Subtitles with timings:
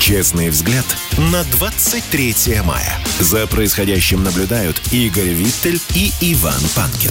[0.00, 0.84] Честный взгляд
[1.32, 2.98] на 23 мая.
[3.20, 7.10] За происходящим наблюдают Игорь Виттель и Иван Панкин.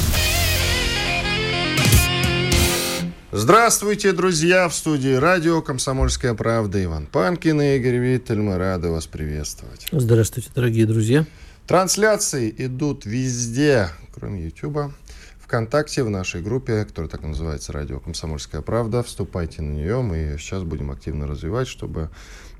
[3.31, 4.67] Здравствуйте, друзья!
[4.69, 8.39] В студии радио «Комсомольская правда» Иван Панкин и Игорь Виттель.
[8.39, 9.87] Мы рады вас приветствовать.
[9.91, 11.25] Здравствуйте, дорогие друзья.
[11.67, 14.93] Трансляции идут везде, кроме Ютуба.
[15.41, 19.01] ВКонтакте, в нашей группе, которая так и называется «Радио Комсомольская правда».
[19.01, 22.09] Вступайте на нее, мы сейчас будем активно развивать, чтобы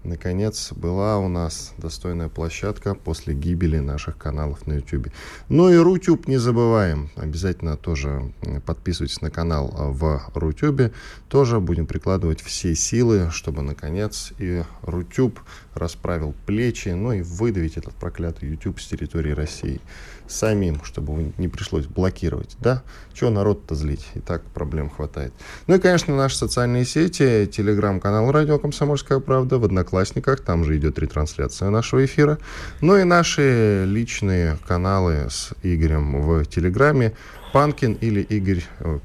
[0.04, 5.10] наконец, была у нас достойная площадка после гибели наших каналов на YouTube.
[5.50, 7.10] Ну и Рутюб не забываем.
[7.16, 8.32] Обязательно тоже
[8.66, 10.92] подписывайтесь на канал в Рутюбе.
[11.30, 15.40] Тоже будем прикладывать все силы, чтобы, наконец, и Рутюб
[15.74, 19.82] расправил плечи, ну и выдавить этот проклятый YouTube с территории России
[20.28, 22.56] самим, чтобы не пришлось блокировать.
[22.60, 22.84] Да?
[23.14, 24.06] Чего народ-то злить?
[24.16, 25.34] И так проблем хватает.
[25.68, 31.00] Ну и, конечно, наши социальные сети, телеграм-канал «Радио Комсомольская правда», в Одноклассниках, там же идет
[31.00, 32.38] ретрансляция нашего эфира.
[32.82, 37.14] Ну и наши личные каналы с Игорем в Телеграме,
[37.54, 38.64] Панкин или Игорь...
[38.80, 39.02] Вот,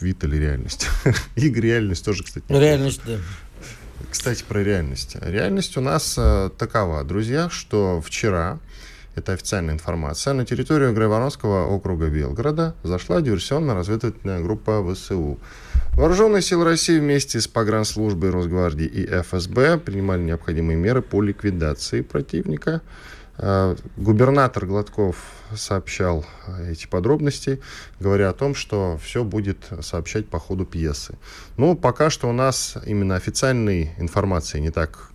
[0.00, 0.88] вид или реальность?
[1.36, 2.44] Игорь реальность тоже, кстати.
[2.48, 3.18] Реальность, да.
[4.10, 5.16] Кстати, про реальность.
[5.20, 8.58] Реальность у нас э, такова, друзья, что вчера
[9.14, 15.38] это официальная информация, на территорию Грайворонского округа Белгорода зашла диверсионно-разведывательная группа ВСУ.
[15.92, 22.82] Вооруженные силы России вместе с погранслужбой Росгвардии и ФСБ принимали необходимые меры по ликвидации противника.
[23.36, 25.16] А, губернатор Гладков
[25.54, 26.24] сообщал
[26.68, 27.60] эти подробности,
[28.00, 31.16] говоря о том, что все будет сообщать по ходу пьесы.
[31.56, 35.10] Ну, пока что у нас именно официальной информации не так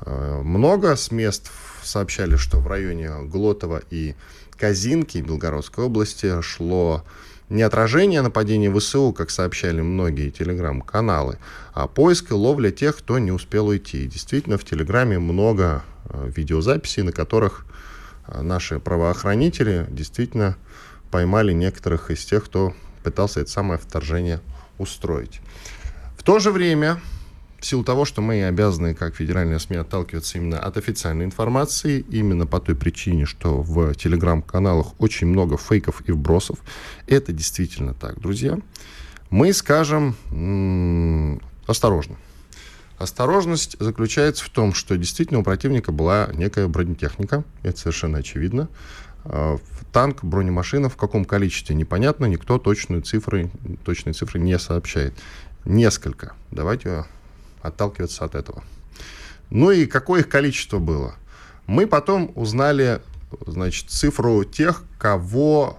[0.00, 1.50] а, много с мест
[1.88, 4.14] сообщали, что в районе Глотова и
[4.56, 7.04] Казинки Белгородской области шло
[7.48, 11.38] не отражение нападения ВСУ, как сообщали многие телеграм-каналы,
[11.72, 14.06] а поиск и ловля тех, кто не успел уйти.
[14.06, 17.64] Действительно, в Телеграме много э, видеозаписей, на которых
[18.26, 20.56] э, наши правоохранители действительно
[21.10, 24.40] поймали некоторых из тех, кто пытался это самое вторжение
[24.76, 25.40] устроить.
[26.18, 27.00] В то же время
[27.60, 32.46] в силу того, что мы обязаны, как федеральные СМИ, отталкиваться именно от официальной информации, именно
[32.46, 36.58] по той причине, что в телеграм-каналах очень много фейков и вбросов.
[37.06, 38.58] Это действительно так, друзья.
[39.30, 42.16] Мы скажем м- осторожно.
[42.96, 48.68] Осторожность заключается в том, что действительно у противника была некая бронетехника, это совершенно очевидно.
[49.24, 49.58] А,
[49.92, 53.50] танк, бронемашина в каком количестве непонятно, никто точную цифры,
[53.84, 55.14] точные цифры не сообщает.
[55.64, 56.32] Несколько.
[56.50, 57.04] Давайте
[57.62, 58.62] отталкиваться от этого.
[59.50, 61.14] Ну и какое их количество было?
[61.66, 63.00] Мы потом узнали,
[63.46, 65.78] значит, цифру тех, кого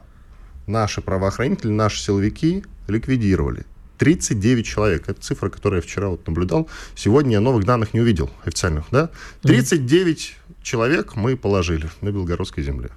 [0.67, 3.65] наши правоохранители, наши силовики ликвидировали.
[3.97, 5.09] 39 человек.
[5.09, 6.69] Это цифра, которую я вчера вот наблюдал.
[6.95, 9.09] Сегодня я новых данных не увидел, официальных, да?
[9.41, 10.55] 39 mm-hmm.
[10.63, 12.91] человек мы положили на Белгородской земле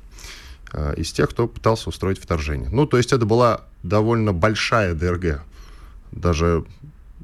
[0.73, 2.69] а, из тех, кто пытался устроить вторжение.
[2.71, 5.43] Ну, то есть это была довольно большая ДРГ.
[6.13, 6.65] Даже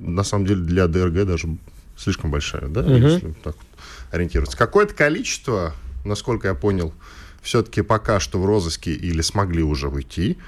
[0.01, 1.49] на самом деле для ДРГ даже
[1.97, 2.95] слишком большая, да, угу.
[2.95, 3.67] если так вот
[4.11, 4.57] ориентироваться.
[4.57, 6.95] Какое-то количество, насколько я понял,
[7.43, 10.39] все-таки пока что в розыске или смогли уже выйти,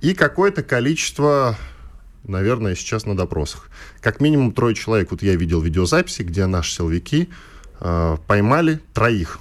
[0.00, 1.56] и какое-то количество,
[2.24, 3.68] наверное, сейчас на допросах.
[4.00, 7.28] Как минимум трое человек, вот я видел видеозаписи, где наши силовики
[7.80, 9.40] э, поймали троих.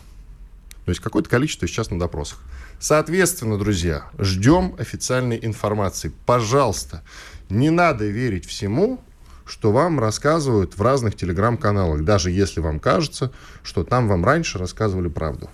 [0.85, 2.39] То есть какое-то количество сейчас на допросах.
[2.79, 6.11] Соответственно, друзья, ждем официальной информации.
[6.25, 7.03] Пожалуйста,
[7.49, 9.01] не надо верить всему,
[9.49, 13.31] что вам рассказывают в разных телеграм-каналах, даже если вам кажется,
[13.63, 15.49] что там вам раньше рассказывали правду.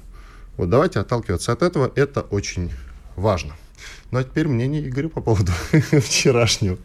[0.58, 2.72] Вот давайте отталкиваться от этого, это очень
[3.16, 3.54] важно.
[4.12, 6.78] Ну а теперь мнение Игоря по поводу вчерашнего.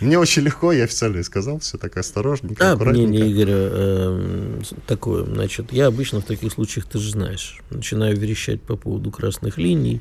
[0.00, 5.72] Мне очень легко, я официально сказал, все так осторожненько, а, мнение Игоря э, такое, значит,
[5.72, 10.00] я обычно в таких случаях, ты же знаешь, начинаю верещать по поводу красных линий,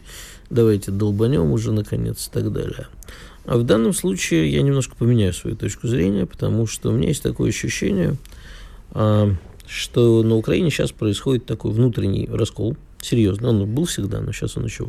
[0.49, 2.87] давайте долбанем уже наконец и так далее.
[3.49, 7.23] А в данном случае я немножко поменяю свою точку зрения, потому что у меня есть
[7.23, 8.15] такое ощущение,
[8.91, 9.31] а,
[9.67, 14.65] что на Украине сейчас происходит такой внутренний раскол, серьезно, он был всегда, но сейчас он
[14.65, 14.85] еще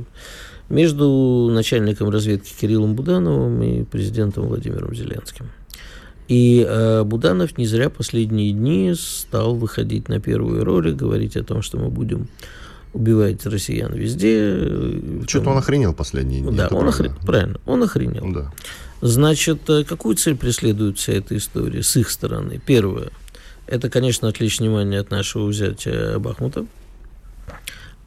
[0.69, 5.47] между начальником разведки Кириллом Будановым и президентом Владимиром Зеленским.
[6.29, 11.63] И э, Буданов не зря последние дни стал выходить на первые роли, говорить о том,
[11.63, 12.29] что мы будем
[12.93, 15.25] убиваете россиян везде.
[15.27, 16.57] Что-то он охренел последние дни.
[16.57, 18.33] Да, он охренел, правильно, он охренел.
[18.33, 18.53] Да.
[19.01, 22.61] Значит, э, какую цель преследует вся эта история с их стороны?
[22.65, 23.11] Первое,
[23.67, 26.67] это, конечно, отвлечь внимание от нашего взятия Бахмута.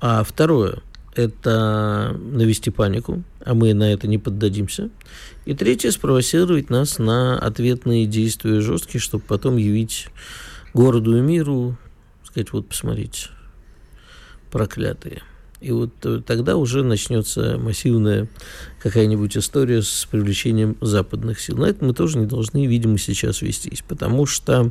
[0.01, 0.81] А второе,
[1.15, 4.89] это навести панику, а мы на это не поддадимся.
[5.45, 10.09] И третье, спровоцировать нас на ответные действия жесткие, чтобы потом явить
[10.73, 11.77] городу и миру,
[12.25, 13.29] сказать, вот посмотрите,
[14.53, 15.23] проклятые.
[15.61, 18.27] И вот э, тогда уже начнется массивная
[18.83, 21.57] какая-нибудь история с привлечением западных сил.
[21.57, 24.69] На это мы тоже не должны, видимо, сейчас вестись, потому что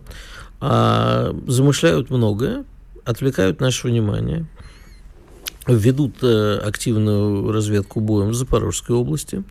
[0.60, 2.64] а, замышляют многое,
[3.04, 4.46] отвлекают наше внимание,
[5.66, 9.42] ведут а, активную разведку боем в Запорожской области,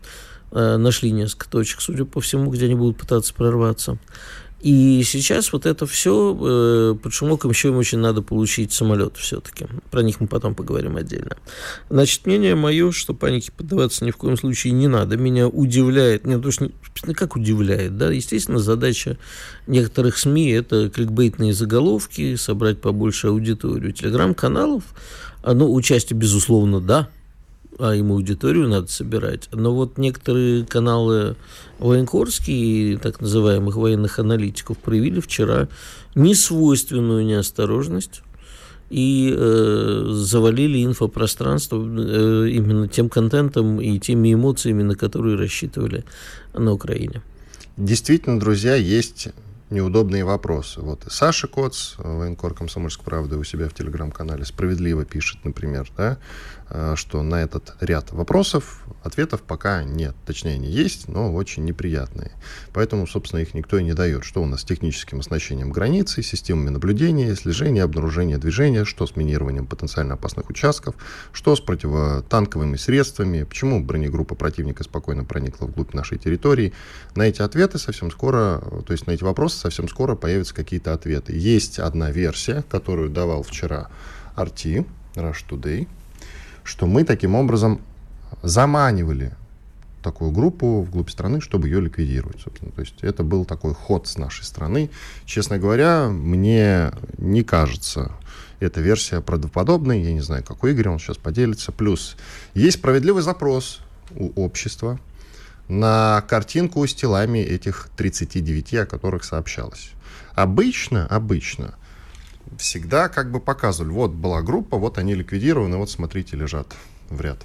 [0.51, 3.97] а, нашли несколько точек, судя по всему, где они будут пытаться прорваться.
[4.61, 9.65] И сейчас вот это все, э, под шумоком еще им очень надо получить самолет все-таки.
[9.89, 11.35] Про них мы потом поговорим отдельно.
[11.89, 15.17] Значит, мнение мое, что панике поддаваться ни в коем случае не надо.
[15.17, 16.69] Меня удивляет, не то, что,
[17.05, 19.17] ну, как удивляет, да, естественно, задача
[19.65, 23.93] некоторых СМИ– это кликбейтные заголовки, собрать побольше аудиторию.
[23.93, 24.83] Телеграм-каналов,
[25.43, 27.09] ну, участие, безусловно, да,
[27.79, 29.49] а ему аудиторию надо собирать.
[29.51, 31.35] Но вот некоторые каналы
[31.79, 35.67] военкорские, так называемых военных аналитиков, проявили вчера
[36.15, 38.21] несвойственную неосторожность
[38.89, 46.03] и э, завалили инфопространство э, именно тем контентом и теми эмоциями, на которые рассчитывали
[46.53, 47.21] на Украине.
[47.77, 49.29] Действительно, друзья, есть
[49.69, 50.81] неудобные вопросы.
[50.81, 56.17] Вот Саша Коц, военкор комсомольской правды, у себя в телеграм-канале справедливо пишет, например, да,
[56.95, 60.15] что на этот ряд вопросов ответов пока нет.
[60.25, 62.31] Точнее, они есть, но очень неприятные.
[62.71, 64.23] Поэтому, собственно, их никто и не дает.
[64.23, 69.65] Что у нас с техническим оснащением границы, системами наблюдения, слежения, обнаружения движения, что с минированием
[69.65, 70.95] потенциально опасных участков,
[71.33, 76.73] что с противотанковыми средствами, почему бронегруппа противника спокойно проникла вглубь нашей территории.
[77.15, 81.33] На эти ответы совсем скоро, то есть на эти вопросы совсем скоро появятся какие-то ответы.
[81.35, 83.89] Есть одна версия, которую давал вчера
[84.35, 84.85] RT,
[85.15, 85.87] Rush Today,
[86.63, 87.81] что мы таким образом
[88.43, 89.33] заманивали
[90.01, 92.71] такую группу вглубь страны, чтобы ее ликвидировать, собственно.
[92.71, 94.89] То есть это был такой ход с нашей стороны.
[95.25, 98.11] Честно говоря, мне не кажется
[98.59, 100.01] эта версия правдоподобной.
[100.01, 101.71] Я не знаю, какой Игорь, он сейчас поделится.
[101.71, 102.15] Плюс
[102.53, 103.81] есть справедливый запрос
[104.15, 104.99] у общества
[105.67, 109.91] на картинку с телами этих 39, о которых сообщалось.
[110.33, 111.75] Обычно, обычно
[112.57, 116.75] всегда как бы показывали, вот была группа, вот они ликвидированы, вот смотрите, лежат
[117.09, 117.39] в ряд.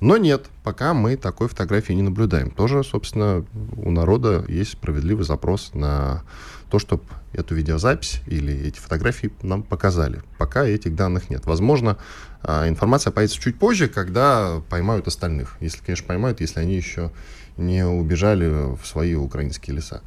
[0.00, 2.50] Но нет, пока мы такой фотографии не наблюдаем.
[2.50, 3.44] Тоже, собственно,
[3.76, 6.22] у народа есть справедливый запрос на
[6.70, 7.02] то, чтобы
[7.34, 10.22] эту видеозапись или эти фотографии нам показали.
[10.38, 11.44] Пока этих данных нет.
[11.44, 11.98] Возможно,
[12.42, 15.56] а, информация появится чуть позже, когда поймают остальных.
[15.60, 17.12] Если, конечно, поймают, если они еще
[17.58, 20.00] не убежали в свои украинские леса.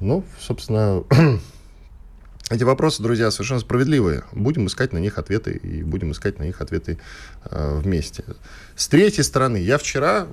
[0.00, 1.02] Ну, собственно,
[2.54, 4.22] Эти вопросы, друзья, совершенно справедливые.
[4.30, 7.00] Будем искать на них ответы и будем искать на них ответы
[7.46, 8.22] э, вместе.
[8.76, 10.28] С третьей стороны, я вчера,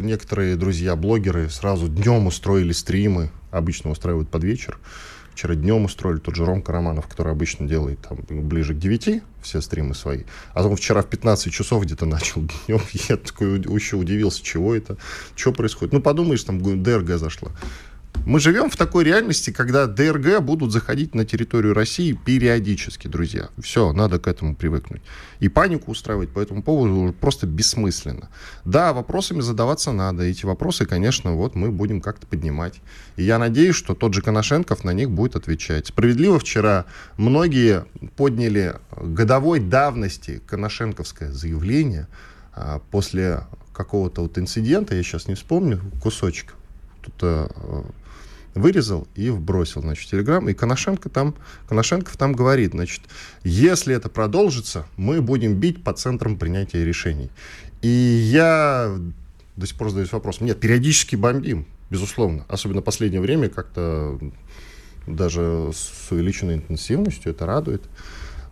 [0.00, 4.80] некоторые друзья, блогеры, сразу днем устроили стримы, обычно устраивают под вечер.
[5.34, 9.60] Вчера днем устроили тот же Ромка Романов, который обычно делает там ближе к 9 все
[9.60, 10.24] стримы свои.
[10.52, 12.80] А он вчера в 15 часов где-то начал днем.
[13.08, 14.96] Я такой еще удивился, чего это,
[15.36, 15.92] что происходит.
[15.92, 17.52] Ну, подумаешь, там ДРГ зашла.
[18.24, 23.48] Мы живем в такой реальности, когда ДРГ будут заходить на территорию России периодически, друзья.
[23.60, 25.02] Все, надо к этому привыкнуть.
[25.40, 28.28] И панику устраивать по этому поводу просто бессмысленно.
[28.64, 30.22] Да, вопросами задаваться надо.
[30.22, 32.80] Эти вопросы, конечно, вот мы будем как-то поднимать.
[33.16, 35.88] И я надеюсь, что тот же Коношенков на них будет отвечать.
[35.88, 37.84] Справедливо вчера многие
[38.16, 42.08] подняли годовой давности коношенковское заявление
[42.52, 46.54] а, после какого-то вот инцидента, я сейчас не вспомню, кусочек,
[47.02, 47.84] кто-то
[48.56, 50.48] вырезал и вбросил, значит, Телеграм.
[50.48, 51.34] И Коношенко там,
[51.68, 53.02] Коношенков там говорит, значит,
[53.44, 57.30] если это продолжится, мы будем бить по центрам принятия решений.
[57.82, 58.96] И я
[59.56, 60.46] до сих пор задаюсь вопросом.
[60.46, 62.44] Нет, периодически бомбим, безусловно.
[62.48, 64.18] Особенно в последнее время как-то
[65.06, 67.82] даже с увеличенной интенсивностью, это радует.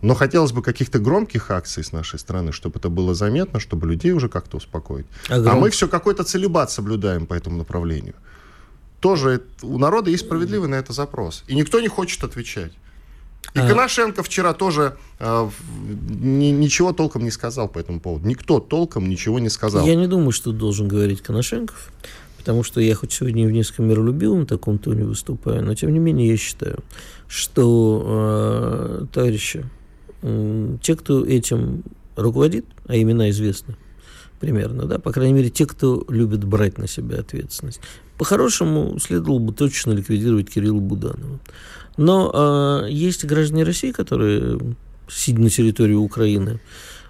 [0.03, 4.13] Но хотелось бы каких-то громких акций с нашей стороны, чтобы это было заметно, чтобы людей
[4.13, 5.07] уже как-то успокоить.
[5.31, 8.15] А, а мы все какой-то целебат соблюдаем по этому направлению
[9.05, 11.45] тоже у народа есть справедливый на это запрос.
[11.47, 12.73] И никто не хочет отвечать.
[13.53, 13.69] И а...
[13.69, 15.51] Коношенко вчера тоже э,
[16.09, 18.27] ни, ничего толком не сказал по этому поводу.
[18.27, 19.87] Никто толком ничего не сказал.
[19.87, 21.93] Я не думаю, что должен говорить Коношенков,
[22.39, 26.31] потому что я хоть сегодня в несколько миролюбивом таком тоне выступаю, но тем не менее
[26.31, 26.79] я считаю,
[27.29, 29.67] что э, товарищи
[30.81, 31.83] те, кто этим
[32.17, 33.77] руководит, а имена известны
[34.41, 37.81] примерно, да, по крайней мере, те, кто любит брать на себя ответственность.
[38.19, 41.41] По-хорошему, следовало бы точно ликвидировать Кирилла Буданова.
[41.97, 44.59] Но э, есть граждане России, которые,
[45.09, 46.61] сидя на территории Украины,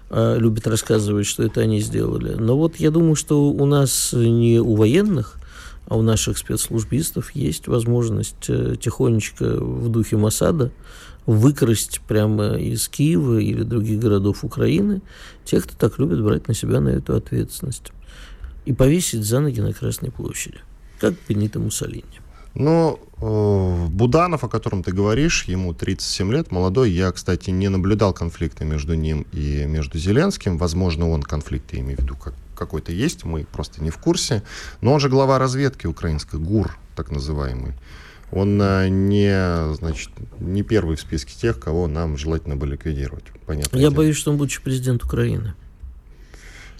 [0.09, 2.35] э, любят рассказывать, что это они сделали.
[2.35, 5.37] Но вот я думаю, что у нас не у военных,
[5.87, 10.71] а у наших спецслужбистов есть возможность э, тихонечко в духе Масада
[11.25, 15.01] выкрасть прямо из Киева или других городов Украины
[15.43, 17.91] тех, кто так любит брать на себя на эту ответственность
[18.65, 20.59] и повесить за ноги на Красной площади,
[20.99, 22.03] как Бенито Муссолини.
[22.55, 26.89] Ну, э, Буданов, о котором ты говоришь, ему 37 лет, молодой.
[26.89, 30.57] Я, кстати, не наблюдал конфликта между ним и между Зеленским.
[30.57, 34.41] Возможно, он конфликт, я имею в виду, как, какой-то есть, мы просто не в курсе.
[34.79, 37.73] Но он же глава разведки украинской, ГУР, так называемый
[38.31, 43.25] он э, не, значит, не первый в списке тех, кого нам желательно бы ликвидировать.
[43.45, 43.77] Понятно.
[43.77, 43.95] Я дело.
[43.95, 45.53] боюсь, что он будущий президент Украины.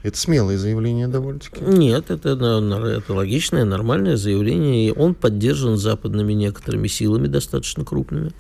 [0.04, 1.64] Это смелое заявление довольно-таки.
[1.64, 4.90] Нет, это, это логичное, нормальное заявление.
[4.90, 8.32] И он поддержан западными некоторыми силами, достаточно крупными.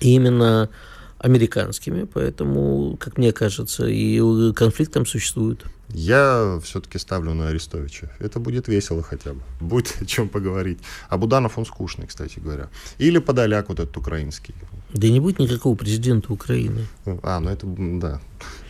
[0.00, 0.68] И именно
[1.18, 5.64] американскими, поэтому, как мне кажется, и конфликт там существует.
[5.94, 8.10] Я все-таки ставлю на Арестовича.
[8.18, 9.40] Это будет весело хотя бы.
[9.60, 10.80] Будет о чем поговорить.
[11.08, 12.68] А Буданов, он скучный, кстати говоря.
[12.98, 14.54] Или Подоляк вот этот украинский.
[14.92, 16.86] Да не будет никакого президента Украины.
[17.22, 18.20] А, ну это, да.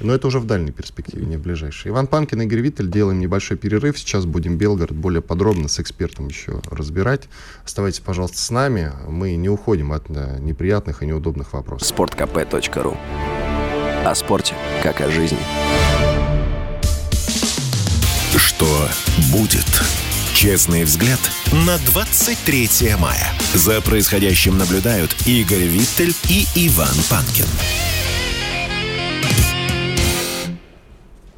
[0.01, 1.91] Но это уже в дальней перспективе, не в ближайшей.
[1.91, 2.91] Иван Панкин, Игорь Виттель.
[2.91, 3.99] Делаем небольшой перерыв.
[3.99, 7.29] Сейчас будем Белгород более подробно с экспертом еще разбирать.
[7.65, 8.93] Оставайтесь, пожалуйста, с нами.
[9.09, 11.89] Мы не уходим от э, неприятных и неудобных вопросов.
[11.89, 12.97] Спорткп.ру
[14.05, 15.39] О спорте, как о жизни.
[18.37, 18.89] Что
[19.33, 19.65] будет?
[20.35, 21.21] Честный взгляд
[21.53, 23.33] на 23 мая.
[23.55, 27.47] За происходящим наблюдают Игорь Виттель и Иван Панкин.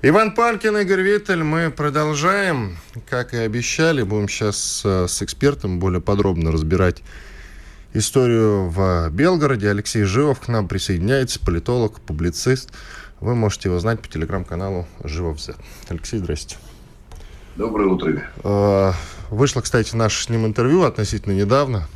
[0.01, 2.79] Иван Панкин, Игорь Виттель, мы продолжаем.
[3.11, 7.03] Как и обещали, будем сейчас э, с экспертом более подробно разбирать
[7.93, 9.69] историю в Белгороде.
[9.69, 12.71] Алексей Живов к нам присоединяется, политолог, публицист.
[13.21, 15.57] Вы можете его знать по телеграм-каналу Живов Z.
[15.89, 16.57] Алексей, здрасте.
[17.57, 18.23] Доброе утро.
[18.45, 18.93] А,
[19.31, 21.89] вышло, кстати, наше с ним интервью относительно недавно.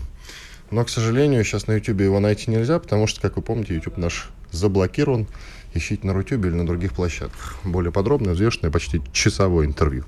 [0.71, 3.99] Но, к сожалению, сейчас на YouTube его найти нельзя, потому что, как вы помните, YouTube
[3.99, 5.27] наш заблокирован.
[5.75, 7.57] Ищите на YouTube или на других площадках.
[7.63, 10.05] Более подробное, взвешенное, почти часовое интервью.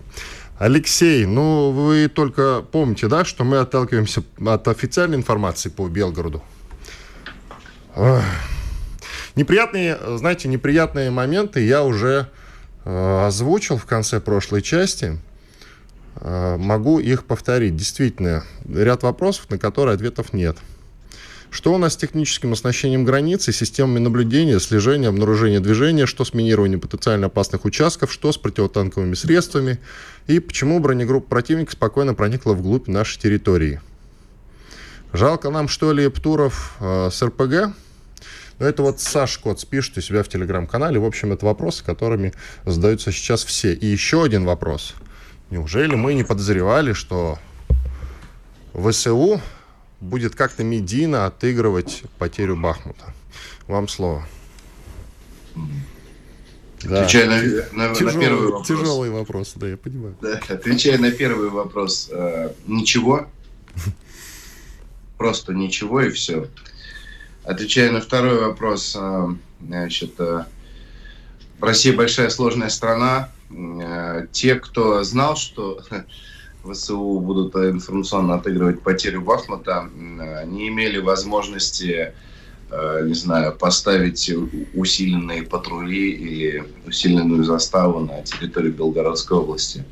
[0.59, 6.43] Алексей, ну вы только помните, да, что мы отталкиваемся от официальной информации по Белгороду.
[9.37, 12.29] Неприятные, знаете, неприятные моменты я уже
[12.85, 15.19] э, озвучил в конце прошлой части.
[16.17, 17.77] Э, могу их повторить.
[17.77, 20.57] Действительно, ряд вопросов, на которые ответов нет.
[21.51, 26.81] Что у нас с техническим оснащением границы, системами наблюдения, слежения, обнаружения движения, что с минированием
[26.81, 29.79] потенциально опасных участков, что с противотанковыми средствами
[30.27, 33.83] и почему бронегруппа противника спокойно проникла вглубь нашей территории.
[35.13, 37.75] Жалко нам, что ли, Птуров э, с РПГ?
[38.59, 40.99] Но это вот Саш Коц пишет у себя в телеграм-канале.
[40.99, 42.33] В общем, это вопросы, которыми
[42.65, 43.75] задаются сейчас все.
[43.75, 44.95] И еще один вопрос–
[45.53, 47.39] Неужели мы не подозревали, что
[48.73, 49.39] ВСУ
[50.01, 53.13] будет как-то медийно отыгрывать потерю Бахмута?
[53.67, 54.27] Вам слово.
[56.85, 57.03] Да.
[57.03, 58.67] Отвечая на, на, тяжелый, на первый вопрос.
[58.67, 60.17] Тяжелый вопрос, да, я понимаю.
[60.23, 63.27] Да, отвечая на первый вопрос, э, ничего.
[65.19, 66.49] Просто ничего и все.
[67.45, 69.27] Отвечая на второй вопрос, э,
[69.61, 70.47] значит, э,
[71.61, 73.29] Россия большая сложная страна,
[74.33, 75.81] те, кто знал, что
[76.65, 79.89] ВСУ будут информационно отыгрывать потерю Бахмута,
[80.47, 82.15] не имели возможности,
[82.71, 84.31] э, не знаю, поставить
[84.75, 89.85] усиленные патрули или усиленную заставу на территории Белгородской области.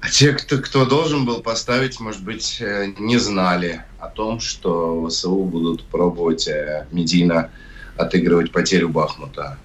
[0.00, 5.06] А те, кто, кто должен был поставить, может быть, э, не знали о том, что
[5.08, 6.48] ВСУ будут пробовать
[6.90, 7.50] медийно
[7.96, 9.58] отыгрывать потерю Бахмута.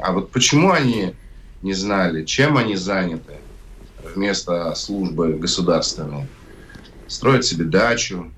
[0.00, 1.14] А вот почему они
[1.62, 3.34] не знали, чем они заняты
[4.14, 6.26] вместо службы государственной.
[7.06, 8.30] Строят себе дачу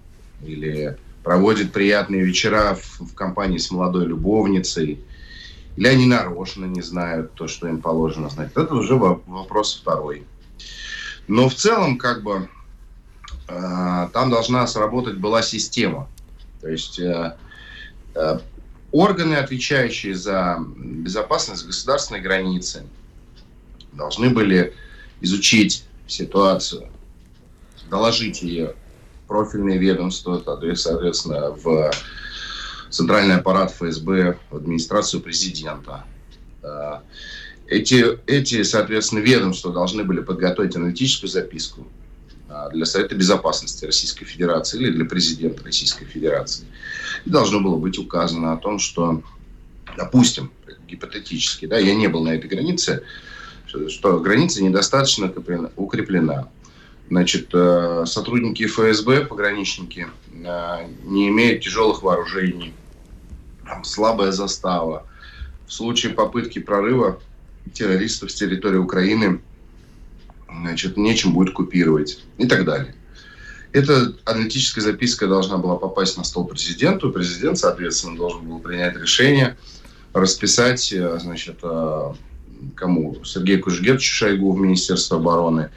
[0.43, 5.01] или проводят приятные вечера в, в компании с молодой любовницей,
[5.77, 8.51] или они нарочно не знают то, что им положено знать.
[8.55, 10.25] Это уже вопрос второй.
[11.29, 12.49] Но в целом, как бы,
[13.49, 16.09] э, там должна сработать была система.
[16.61, 17.37] То есть э,
[18.15, 18.39] э,
[18.91, 22.85] органы, отвечающие за безопасность государственной границы,
[23.93, 24.75] должны были
[25.21, 26.89] изучить ситуацию,
[27.89, 28.75] доложить ее
[29.29, 30.43] профильные ведомства,
[30.75, 31.91] соответственно, в
[32.91, 36.05] центральный аппарат ФСБ, в администрацию президента.
[37.67, 41.87] Эти, эти, соответственно, ведомства должны были подготовить аналитическую записку
[42.73, 46.67] для Совета Безопасности Российской Федерации или для президента Российской Федерации.
[47.25, 49.23] И должно было быть указано о том, что,
[49.97, 50.51] допустим,
[50.87, 53.05] гипотетически, да, я не был на этой границе,
[53.89, 55.33] что граница недостаточно
[55.77, 56.49] укреплена.
[57.09, 62.73] Значит, э, сотрудники ФСБ, пограничники, э, не имеют тяжелых вооружений,
[63.83, 65.07] слабая застава.
[65.67, 67.21] В случае попытки прорыва
[67.75, 69.43] террористов с территории Украины
[70.49, 72.95] значит, нечем будет купировать и так далее.
[73.73, 77.11] Эта аналитическая записка должна была попасть на стол президенту.
[77.11, 79.57] Президент, соответственно, должен был принять решение,
[80.13, 81.59] расписать, э, значит,
[82.75, 83.17] кому?
[83.25, 85.71] Сергею Кужегетовичу Шойгу в Министерство обороны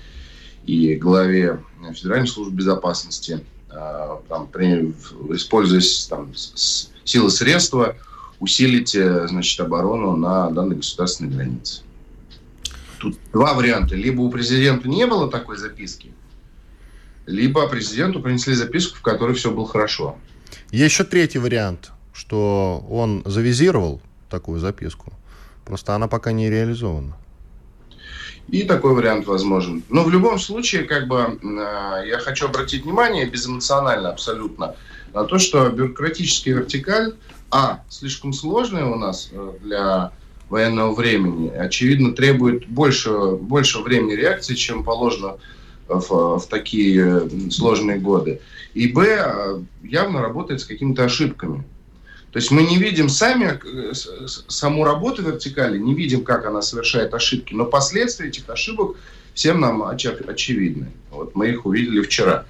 [0.65, 1.59] и главе
[1.93, 4.47] Федеральной службы безопасности, а, там,
[5.33, 6.33] используясь там,
[7.03, 7.95] силы средства,
[8.39, 11.81] усилить э, значит, оборону на данной государственной границе.
[12.99, 13.95] Тут два варианта.
[13.95, 16.11] Либо у президента не было такой записки,
[17.25, 20.17] либо президенту принесли записку, в которой все было хорошо.
[20.71, 25.13] Еще третий вариант, что он завизировал такую записку,
[25.65, 27.17] просто она пока не реализована.
[28.47, 29.83] И такой вариант возможен.
[29.89, 34.75] Но в любом случае, как бы, э, я хочу обратить внимание, безэмоционально абсолютно,
[35.13, 37.15] на то, что бюрократическая вертикаль,
[37.49, 40.11] а, слишком сложная у нас э, для
[40.49, 45.37] военного времени, очевидно, требует больше, больше времени реакции, чем положено
[45.87, 48.41] в, в такие сложные годы.
[48.75, 51.63] И, б, э, явно работает с какими-то ошибками.
[52.35, 57.13] То есть мы не видим сами э, саму работу вертикали, не видим, как она совершает
[57.13, 58.97] ошибки, но последствия этих ошибок
[59.33, 60.91] всем нам оч- очевидны.
[61.11, 62.43] Вот мы их увидели вчера.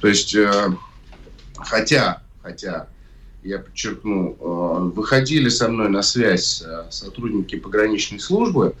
[0.00, 0.72] То есть, э,
[1.56, 2.88] хотя, хотя,
[3.44, 8.74] я подчеркну, э, выходили со мной на связь э, сотрудники пограничной службы,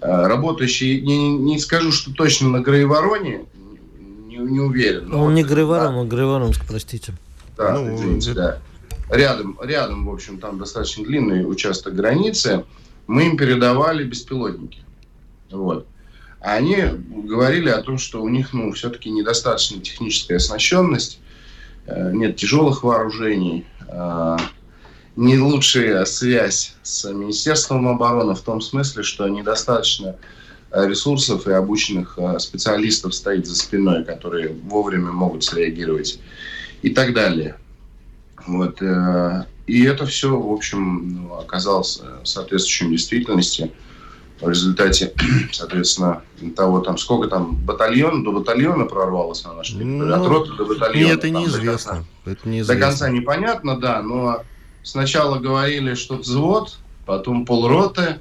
[0.00, 3.46] э, работающие, не, не скажу, что точно на Грейвороне,
[4.28, 5.12] не, не уверен.
[5.12, 5.98] Он вот, не Грейворон, да.
[5.98, 7.14] он Грейворонск, простите.
[7.56, 8.60] Да, ну, извините, да
[9.12, 12.64] рядом, рядом, в общем, там достаточно длинный участок границы,
[13.06, 14.80] мы им передавали беспилотники.
[15.50, 15.86] Вот.
[16.40, 21.20] Они говорили о том, что у них, ну, все-таки недостаточно техническая оснащенность,
[21.86, 24.36] э, нет тяжелых вооружений, э,
[25.14, 30.16] не лучшая связь с Министерством обороны в том смысле, что недостаточно
[30.72, 36.18] ресурсов и обученных э, специалистов стоит за спиной, которые вовремя могут среагировать
[36.80, 37.56] и так далее.
[38.46, 43.72] Вот, э, и это все, в общем, ну, оказалось соответствующим действительности.
[44.40, 45.12] В результате,
[45.52, 46.22] соответственно,
[46.56, 50.64] того, там, сколько там батальон, до батальона прорвалось на нашей территории, ну, от роты до
[50.64, 51.12] батальона.
[51.12, 51.62] Это неизвестно.
[51.62, 52.74] До конца, это неизвестно.
[52.74, 54.42] До конца непонятно, да, но
[54.82, 58.20] сначала говорили, что взвод, потом полроты,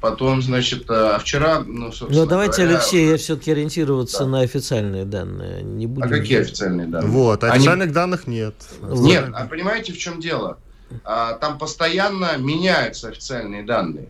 [0.00, 4.26] Потом, значит, а вчера, ну, собственно Ну, давайте, говоря, Алексей, все-таки ориентироваться да.
[4.26, 5.62] на официальные данные.
[5.62, 6.06] Не будем...
[6.06, 7.10] А какие официальные данные?
[7.10, 7.94] Вот, официальных Они...
[7.94, 8.54] данных нет.
[8.80, 10.58] Нет, а понимаете, в чем дело?
[11.04, 14.08] А, там постоянно меняются официальные данные.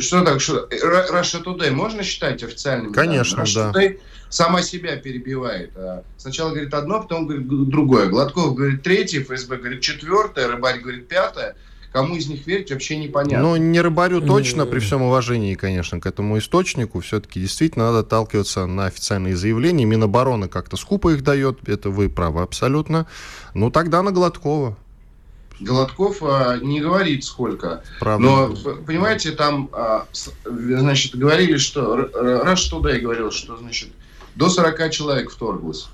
[0.00, 3.50] Что так, что Russia Today можно считать официальными Конечно, данными?
[3.50, 3.80] Russia да.
[3.80, 5.72] Today сама себя перебивает.
[5.76, 8.06] А сначала говорит одно, потом говорит другое.
[8.06, 11.56] Гладков говорит третье, ФСБ говорит четвертое, Рыбарь говорит пятое.
[11.94, 13.50] Кому из них верить, вообще непонятно.
[13.50, 16.98] Ну, не рыбарю точно, при всем уважении, конечно, к этому источнику.
[16.98, 19.84] Все-таки действительно надо отталкиваться на официальные заявления.
[19.84, 23.06] Минобороны как-то скупо их дает, это вы правы абсолютно.
[23.54, 24.76] Ну, тогда на Гладкова.
[25.60, 27.84] Голодков а, не говорит сколько.
[28.00, 28.26] Правда.
[28.26, 30.08] Но, понимаете, там, а,
[30.44, 32.10] значит, говорили, что...
[32.12, 33.90] Раз туда и говорил, что, значит,
[34.34, 35.86] до 40 человек вторглось,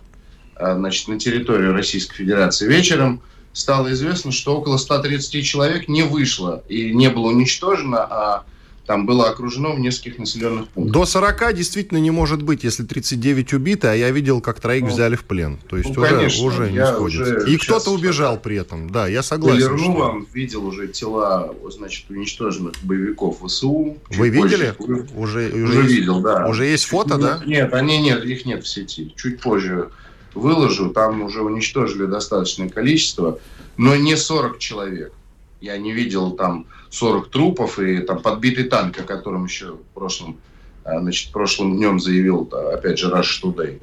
[0.55, 2.67] а, значит, на территорию Российской Федерации.
[2.67, 3.21] Вечером
[3.53, 8.45] стало известно, что около 130 человек не вышло и не было уничтожено, а
[8.91, 10.93] там было окружено в нескольких населенных пунктах.
[10.93, 14.89] До 40 действительно не может быть, если 39 убиты, а я видел, как троих ну,
[14.89, 15.61] взяли в плен.
[15.69, 17.37] То есть ну, уже, конечно, уже не сходится.
[17.37, 19.59] Уже и кто-то убежал при этом, да, я согласен.
[19.61, 19.93] Полирну что...
[19.93, 23.97] вам видел уже тела, значит, уничтоженных боевиков ВСУ.
[24.11, 24.75] Вы видели?
[24.77, 26.49] Позже, уже, уже, уже есть, видел, да.
[26.49, 27.43] Уже есть фото, нет, да?
[27.47, 29.15] Нет, они нет, их нет в сети.
[29.17, 29.91] Чуть позже
[30.35, 33.39] выложу, там уже уничтожили достаточное количество,
[33.77, 35.13] но не 40 человек.
[35.61, 40.39] Я не видел там 40 трупов и там подбитый танк, о котором еще в прошлом,
[40.85, 43.81] а, значит, прошлым днем заявил, опять же, Rush Today.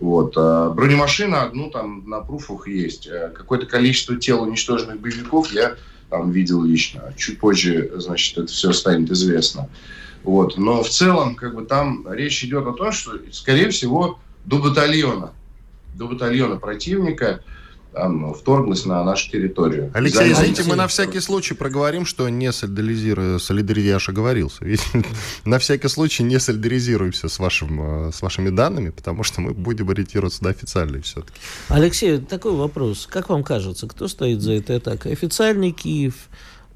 [0.00, 0.34] Вот.
[0.36, 3.06] А бронемашина одну там на пруфах есть.
[3.06, 5.76] А какое-то количество тел уничтоженных боевиков я
[6.10, 7.14] там видел лично.
[7.16, 9.68] Чуть позже, значит, это все станет известно.
[10.22, 10.58] Вот.
[10.58, 15.32] Но в целом, как бы там речь идет о том, что, скорее всего, до батальона
[15.94, 17.40] до батальона противника
[17.94, 19.90] там, вторглась на нашу территорию.
[19.94, 24.64] Алексей, извините, мы на всякий случай проговорим, что не солидаризируем, солидаризируем, я же оговорился,
[25.44, 29.90] на всякий случай не солидаризируемся с, вашим, э, с вашими данными, потому что мы будем
[29.90, 31.38] ориентироваться на официальные все-таки.
[31.68, 33.06] Алексей, такой вопрос.
[33.06, 35.12] Как вам кажется, кто стоит за этой атакой?
[35.12, 36.14] Официальный Киев,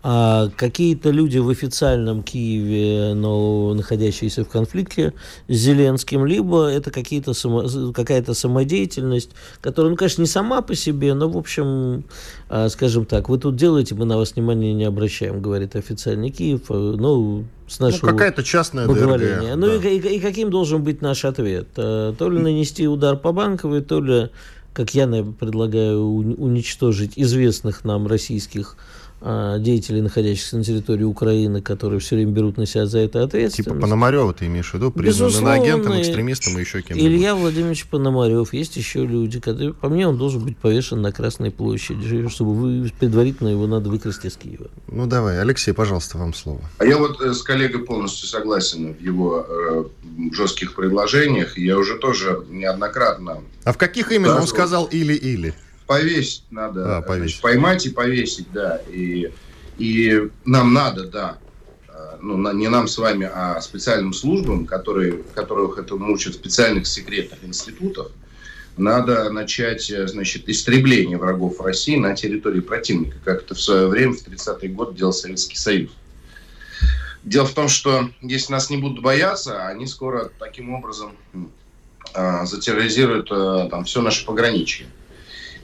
[0.00, 5.12] а какие-то люди в официальном Киеве, но находящиеся в конфликте
[5.48, 9.30] с Зеленским, либо это какие-то само, какая-то самодеятельность,
[9.60, 12.04] которая, ну, конечно, не сама по себе, но, в общем,
[12.48, 16.70] а, скажем так, вы тут делаете, мы на вас внимания не обращаем, говорит официальный Киев,
[16.70, 19.56] э, ну, с нашего ну, какая-то частная ДРГ.
[19.56, 19.88] Ну, да.
[19.88, 21.66] и, и, и каким должен быть наш ответ?
[21.76, 24.30] Э, то ли нанести удар по банковой, то ли,
[24.72, 28.76] как я предлагаю, уничтожить известных нам российских
[29.20, 33.70] деятелей, находящихся на территории Украины, которые все время берут на себя за это ответственность.
[33.70, 34.90] Типа Пономарева ты имеешь в виду?
[34.90, 37.04] Признан агентом, экстремистом и еще кем-то.
[37.04, 38.52] Илья Владимирович Пономарев.
[38.52, 42.92] Есть еще люди, которые, по мне, он должен быть повешен на Красной площади, чтобы вы,
[42.98, 44.68] предварительно его надо выкрасть из Киева.
[44.86, 45.40] Ну, давай.
[45.40, 46.60] Алексей, пожалуйста, вам слово.
[46.78, 49.84] А я вот э, с коллегой полностью согласен в его э,
[50.32, 51.58] жестких предложениях.
[51.58, 53.38] Я уже тоже неоднократно...
[53.64, 55.54] А в каких именно он сказал «или-или»?
[55.88, 57.40] Повесить надо, а, повесить.
[57.40, 58.80] Значит, поймать и повесить, да.
[58.88, 59.32] И,
[59.78, 61.38] и нам надо, да,
[61.88, 66.86] а, ну, не нам с вами, а специальным службам, которые, которых это учат в специальных
[66.86, 68.12] секретных институтах,
[68.76, 74.24] надо начать, значит, истребление врагов России на территории противника, как это в свое время, в
[74.24, 75.90] 30-й год делал Советский Союз.
[77.24, 81.16] Дело в том, что если нас не будут бояться, они скоро таким образом
[82.14, 84.86] э, затерроризируют э, там все наше пограничье.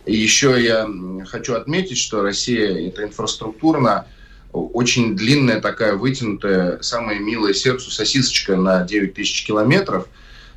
[0.06, 0.88] Еще я
[1.26, 4.06] хочу отметить, что Россия это инфраструктурно
[4.52, 10.06] очень длинная такая вытянутая, самая милая сердцу сосисочка на 9 тысяч километров,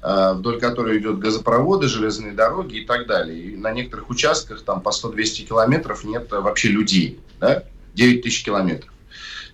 [0.01, 3.39] а, вдоль которой идет газопроводы, железные дороги и так далее.
[3.39, 7.19] И на некоторых участках там по 100-200 километров нет вообще людей.
[7.39, 7.63] Да?
[7.95, 8.93] 9 тысяч километров.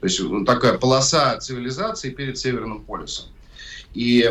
[0.01, 3.27] То есть ну, такая полоса цивилизации перед Северным полюсом.
[3.93, 4.29] И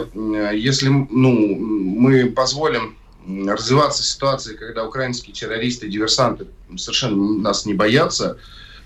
[0.53, 8.38] если ну, мы позволим развиваться ситуация, когда украинские террористы, диверсанты совершенно нас не боятся,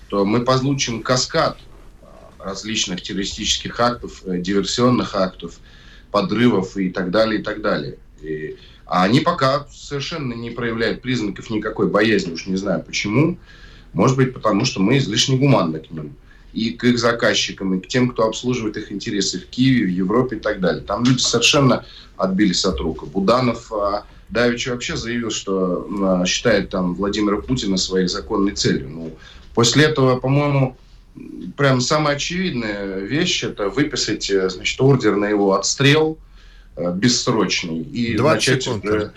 [0.09, 1.57] то мы получим каскад
[2.01, 5.59] а, различных террористических актов, э, диверсионных актов,
[6.11, 7.97] подрывов и так далее, и так далее.
[8.21, 13.37] И, а они пока совершенно не проявляют признаков никакой боязни, уж не знаю почему.
[13.93, 16.15] Может быть, потому что мы излишне гуманны к ним.
[16.53, 20.37] И к их заказчикам, и к тем, кто обслуживает их интересы в Киеве, в Европе
[20.37, 20.81] и так далее.
[20.81, 23.05] Там люди совершенно отбились от рук.
[23.07, 28.89] Буданов а, Давич вообще заявил, что э, считает там Владимира Путина своей законной целью.
[28.89, 29.17] Ну,
[29.53, 30.77] после этого, по-моему,
[31.55, 36.17] прям самая очевидная вещь это выписать, э, значит, ордер на его отстрел
[36.75, 38.85] э, бессрочный и начать секунд.
[38.85, 39.13] уже,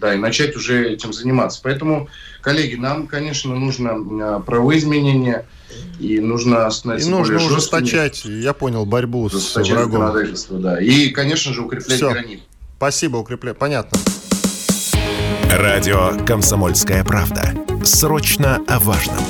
[0.00, 1.60] да, и начать уже этим заниматься.
[1.62, 2.08] Поэтому,
[2.40, 5.46] коллеги, нам, конечно, нужно правоизменение
[5.98, 10.14] и нужно становиться и нужно ужесточать, я понял, борьбу с врагом.
[10.50, 10.80] Да.
[10.80, 12.10] И, конечно же, укреплять Все.
[12.10, 12.42] границы.
[12.76, 13.58] Спасибо, укреплять.
[13.58, 13.98] Понятно.
[15.58, 17.52] Радио «Комсомольская правда».
[17.84, 19.22] Срочно о важном.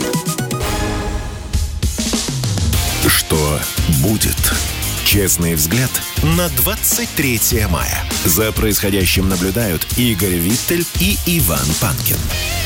[3.08, 3.58] Что
[4.04, 4.36] будет?
[5.04, 5.90] Честный взгляд
[6.22, 8.04] на 23 мая.
[8.24, 12.61] За происходящим наблюдают Игорь Виттель и Иван Панкин.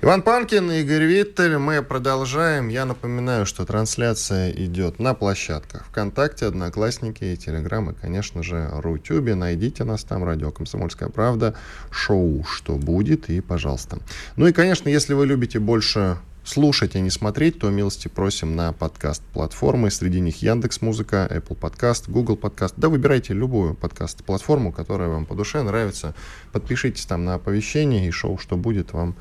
[0.00, 1.58] Иван Панкин, Игорь Виттель.
[1.58, 2.68] Мы продолжаем.
[2.68, 9.34] Я напоминаю, что трансляция идет на площадках ВКонтакте, Одноклассники, Телеграм и, конечно же, Рутюбе.
[9.34, 11.56] Найдите нас там, Радио Комсомольская правда,
[11.90, 13.98] шоу «Что будет?» и, пожалуйста.
[14.36, 18.72] Ну и, конечно, если вы любите больше слушать, а не смотреть, то милости просим на
[18.72, 19.90] подкаст-платформы.
[19.90, 22.74] Среди них Яндекс Музыка, Apple Podcast, Google Podcast.
[22.76, 26.14] Да, выбирайте любую подкаст-платформу, которая вам по душе нравится.
[26.52, 29.14] Подпишитесь там на оповещение, и шоу «Что будет» вам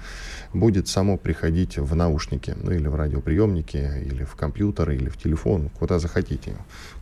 [0.54, 5.70] будет само приходить в наушники, ну или в радиоприемники, или в компьютер, или в телефон,
[5.70, 6.56] куда захотите.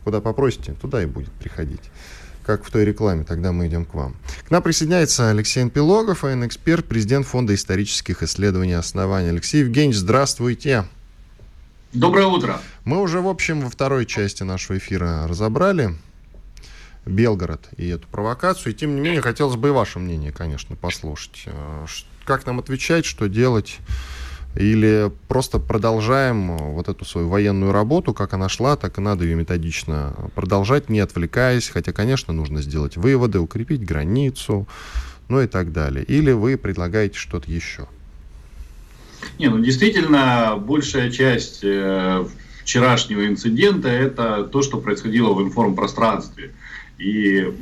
[0.04, 1.82] Куда попросите, туда и будет приходить
[2.46, 4.14] как в той рекламе, тогда мы идем к вам.
[4.46, 9.30] К нам присоединяется Алексей Пилогов, военный-эксперт, президент Фонда исторических исследований основания.
[9.30, 10.84] Алексей Евгеньевич, здравствуйте.
[11.92, 12.60] Доброе утро.
[12.84, 15.96] Мы уже, в общем, во второй части нашего эфира разобрали
[17.04, 18.72] Белгород и эту провокацию.
[18.72, 21.42] И тем не менее, хотелось бы и ваше мнение, конечно, послушать.
[21.46, 21.86] Э,
[22.24, 23.78] как нам отвечать, что делать?
[24.56, 29.36] Или просто продолжаем вот эту свою военную работу, как она шла, так и надо ее
[29.36, 34.66] методично продолжать, не отвлекаясь, хотя, конечно, нужно сделать выводы, укрепить границу,
[35.28, 36.04] ну и так далее.
[36.04, 37.86] Или вы предлагаете что-то еще?
[39.38, 42.24] Не, ну действительно, большая часть э,
[42.62, 46.52] вчерашнего инцидента это то, что происходило в информпространстве.
[46.98, 47.52] И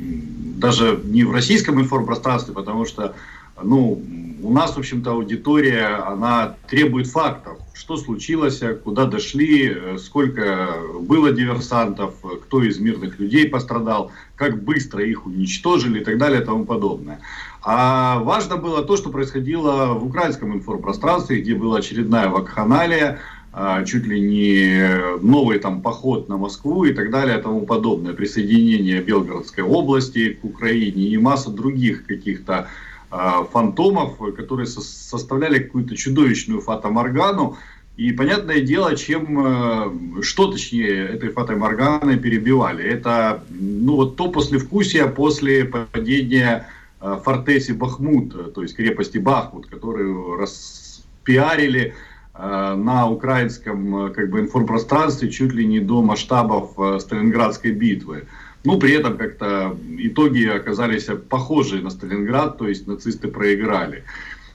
[0.57, 3.15] даже не в российском информпространстве, потому что
[3.61, 4.01] ну,
[4.43, 7.57] у нас, в общем-то, аудитория, она требует фактов.
[7.73, 12.13] Что случилось, куда дошли, сколько было диверсантов,
[12.43, 17.19] кто из мирных людей пострадал, как быстро их уничтожили и так далее и тому подобное.
[17.63, 23.19] А важно было то, что происходило в украинском информпространстве, где была очередная вакханалия,
[23.51, 28.13] а, чуть ли не новый там поход на Москву и так далее и тому подобное,
[28.13, 32.67] присоединение Белгородской области к Украине и масса других каких-то
[33.09, 37.57] фантомов, которые составляли какую-то чудовищную фатоморгану.
[37.97, 42.83] И понятное дело, чем, э, что точнее этой фатоморганой перебивали.
[42.83, 46.67] Это ну, вот то послевкусие после падения
[46.99, 51.93] э, фортеси Бахмут, то есть крепости Бахмут, которую распиарили
[52.33, 58.27] э, на украинском как бы, информпространстве чуть ли не до масштабов Сталинградской битвы.
[58.65, 64.03] Ну, при этом как-то итоги оказались похожие на Сталинград, то есть нацисты проиграли.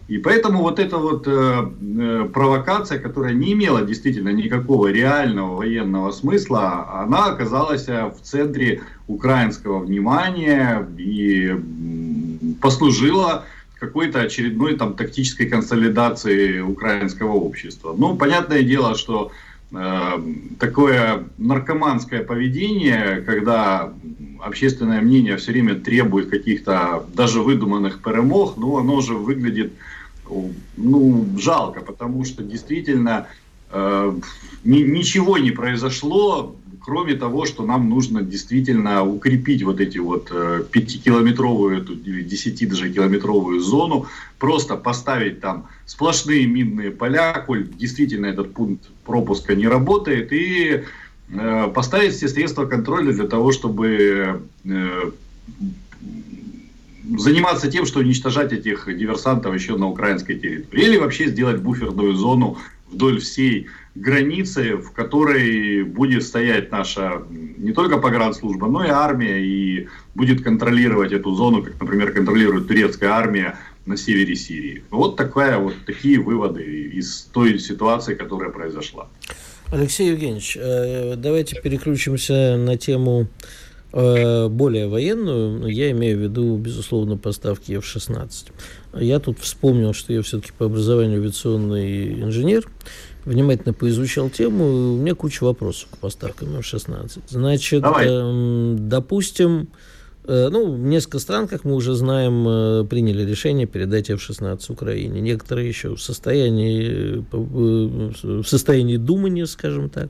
[0.09, 6.11] И поэтому вот эта вот э, э, провокация, которая не имела действительно никакого реального военного
[6.11, 11.55] смысла, она оказалась в центре украинского внимания и
[12.61, 13.45] послужила
[13.79, 17.95] какой-то очередной там тактической консолидации украинского общества.
[17.97, 23.93] Ну, понятное дело, что Э, такое наркоманское поведение, когда
[24.41, 29.73] общественное мнение все время требует каких-то даже выдуманных перемог, ну, оно уже выглядит
[30.77, 33.27] ну, жалко, потому что действительно
[33.71, 34.19] э,
[34.65, 40.33] ни, ничего не произошло, кроме того, что нам нужно действительно укрепить вот эти вот
[40.71, 44.07] пятикилометровую, эту 10 даже километровую зону,
[44.39, 50.85] просто поставить там сплошные минные поля, коль действительно этот пункт пропуска не работает, и
[51.29, 55.11] э, поставить все средства контроля для того, чтобы э,
[57.19, 60.85] заниматься тем, что уничтожать этих диверсантов еще на украинской территории.
[60.85, 62.59] Или вообще сделать буферную зону
[62.91, 69.89] вдоль всей границы, в которой будет стоять наша не только погранслужба, но и армия, и
[70.15, 74.85] будет контролировать эту зону, как, например, контролирует турецкая армия на севере Сирии.
[74.91, 79.09] Вот, такая, вот такие выводы из той ситуации, которая произошла.
[79.73, 83.29] Алексей Евгеньевич, э, давайте переключимся на тему
[83.93, 85.67] э, более военную.
[85.69, 88.51] Я имею в виду, безусловно, поставки F-16.
[88.95, 92.69] Я тут вспомнил, что я все-таки по образованию авиационный инженер
[93.31, 97.21] внимательно поизучал тему, у меня куча вопросов к поставкам F-16.
[97.29, 99.69] Значит, э, допустим,
[100.25, 105.21] э, ну, несколько стран, как мы уже знаем, э, приняли решение передать F-16 Украине.
[105.21, 110.09] Некоторые еще в состоянии, э, в состоянии думания, скажем так.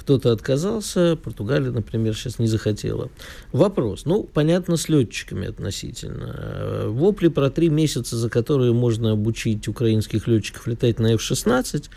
[0.00, 3.10] Кто-то отказался, Португалия, например, сейчас не захотела.
[3.52, 4.06] Вопрос.
[4.06, 6.86] Ну, понятно, с летчиками относительно.
[6.86, 11.90] Вопли про три месяца, за которые можно обучить украинских летчиков летать на F-16,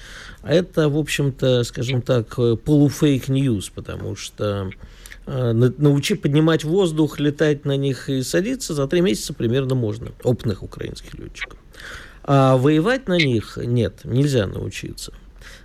[0.43, 4.69] это, в общем-то, скажем так, полуфейк-ньюс, потому что
[5.25, 10.61] э, научить поднимать воздух, летать на них и садиться за три месяца примерно можно, опытных
[10.61, 11.57] украинских летчиков.
[12.25, 15.13] А воевать на них нет, нельзя научиться.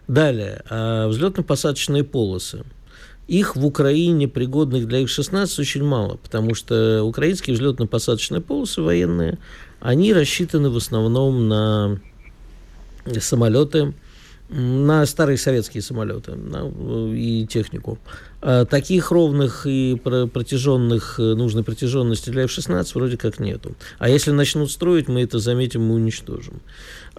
[0.09, 2.65] Далее, а, взлетно-посадочные полосы.
[3.27, 9.39] Их в Украине, пригодных для Их-16, очень мало, потому что украинские взлетно-посадочные полосы военные,
[9.81, 12.01] они рассчитаны в основном на
[13.21, 13.93] самолеты,
[14.49, 16.71] на старые советские самолеты на,
[17.15, 17.99] и технику.
[18.41, 23.75] А таких ровных и протяженных, э, нужной протяженности для F-16 вроде как нету.
[23.99, 26.63] А если начнут строить, мы это заметим и уничтожим.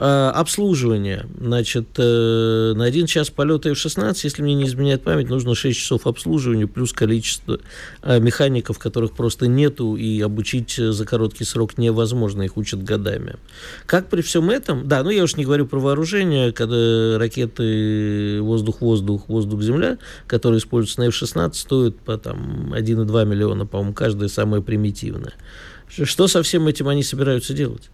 [0.02, 1.26] А, обслуживание.
[1.42, 6.08] Значит, э, на один час полета F-16, если мне не изменяет память, нужно 6 часов
[6.08, 7.60] обслуживания плюс количество
[8.02, 13.36] а, механиков, которых просто нету, и обучить за короткий срок невозможно, их учат годами.
[13.86, 19.28] Как при всем этом, да, ну я уж не говорю про вооружение, когда ракеты воздух-воздух,
[19.28, 25.34] воздух-земля, которые используются на F-16, стоят по там 1,2 миллиона, по-моему, каждая самая примитивная.
[25.90, 27.90] Что со всем этим они собираются делать?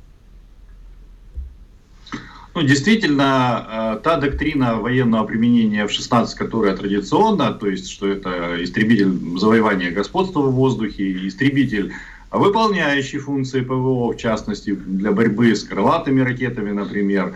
[2.56, 8.64] Ну, действительно, э, та доктрина военного применения в 16, которая традиционна, то есть, что это
[8.64, 11.92] истребитель завоевания господства в воздухе, истребитель,
[12.32, 17.34] выполняющий функции ПВО, в частности, для борьбы с крылатыми ракетами, например,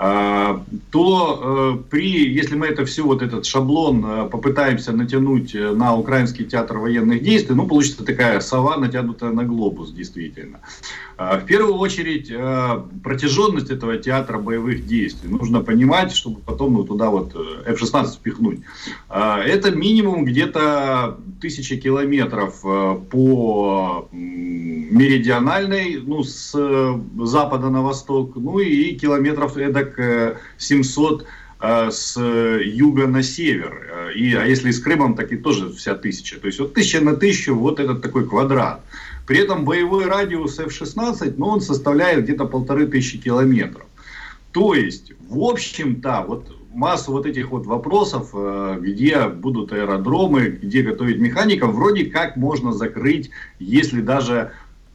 [0.00, 5.94] то э, при, если мы это все, вот этот шаблон э, попытаемся натянуть э, на
[5.94, 10.60] Украинский театр военных действий, ну, получится такая сова, натянутая на глобус, действительно.
[11.18, 12.32] А, в первую очередь,
[13.02, 15.28] протяженность этого театра боевых действий.
[15.28, 17.34] Нужно понимать, чтобы потом ну, туда вот
[17.66, 18.60] F-16 впихнуть.
[19.10, 22.62] А, это минимум где-то тысячи километров
[23.10, 26.52] по меридиональной, ну, с
[27.18, 31.26] запада на восток, ну и километров эдак так 700
[31.60, 34.10] э, с юга на север.
[34.10, 36.38] Э, и, а если с Крымом, так и тоже вся тысяча.
[36.38, 38.80] То есть вот тысяча на тысячу, вот этот такой квадрат.
[39.26, 43.86] При этом боевой радиус F-16, ну, он составляет где-то полторы тысячи километров.
[44.52, 50.82] То есть, в общем-то, вот массу вот этих вот вопросов, э, где будут аэродромы, где
[50.82, 54.52] готовить механиков, вроде как можно закрыть, если даже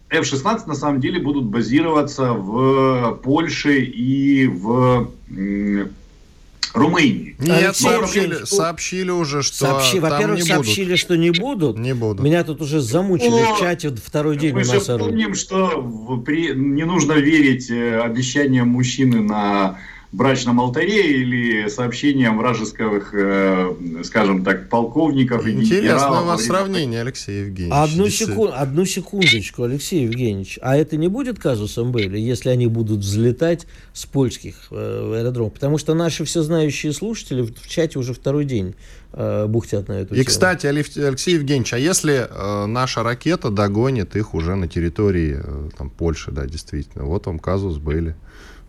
[0.09, 5.09] F-16 на самом деле будут базироваться в Польше и в
[6.75, 7.35] Румынии.
[7.39, 10.99] Нет, сообщили, сообщили уже, что Сообщи, Во-первых, сообщили, будут.
[10.99, 11.77] что не будут.
[11.77, 12.23] Не будут.
[12.23, 16.53] Меня тут уже замучили О, в чате второй день мы же помним, что в, при,
[16.53, 19.79] не нужно верить э, обещаниям мужчины на
[20.15, 25.47] брачном алтаре или сообщениям вражеских, э, скажем так, полковников.
[25.47, 27.73] Интересное у вас сравнение, Алексей Евгеньевич.
[27.75, 30.59] Одну, секунд, одну секундочку, Алексей Евгеньевич.
[30.61, 35.53] А это не будет казусом были, если они будут взлетать с польских э, аэродромов?
[35.53, 38.75] Потому что наши всезнающие слушатели в чате уже второй день
[39.13, 40.27] э, бухтят на эту И, тему.
[40.27, 45.89] кстати, Алексей Евгеньевич, а если э, наша ракета догонит их уже на территории э, там,
[45.89, 48.15] Польши, да, действительно, вот вам казус были.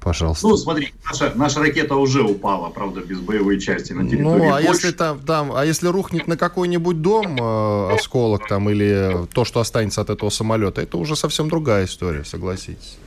[0.07, 0.47] Пожалуйста.
[0.47, 4.53] Ну, смотри, наша, наша ракета уже упала, правда, без боевой части на территории Ну, а
[4.53, 4.69] Польши.
[4.69, 9.59] если там, там, а если рухнет на какой-нибудь дом э, осколок там или то, что
[9.59, 12.99] останется от этого самолета, это уже совсем другая история, согласитесь.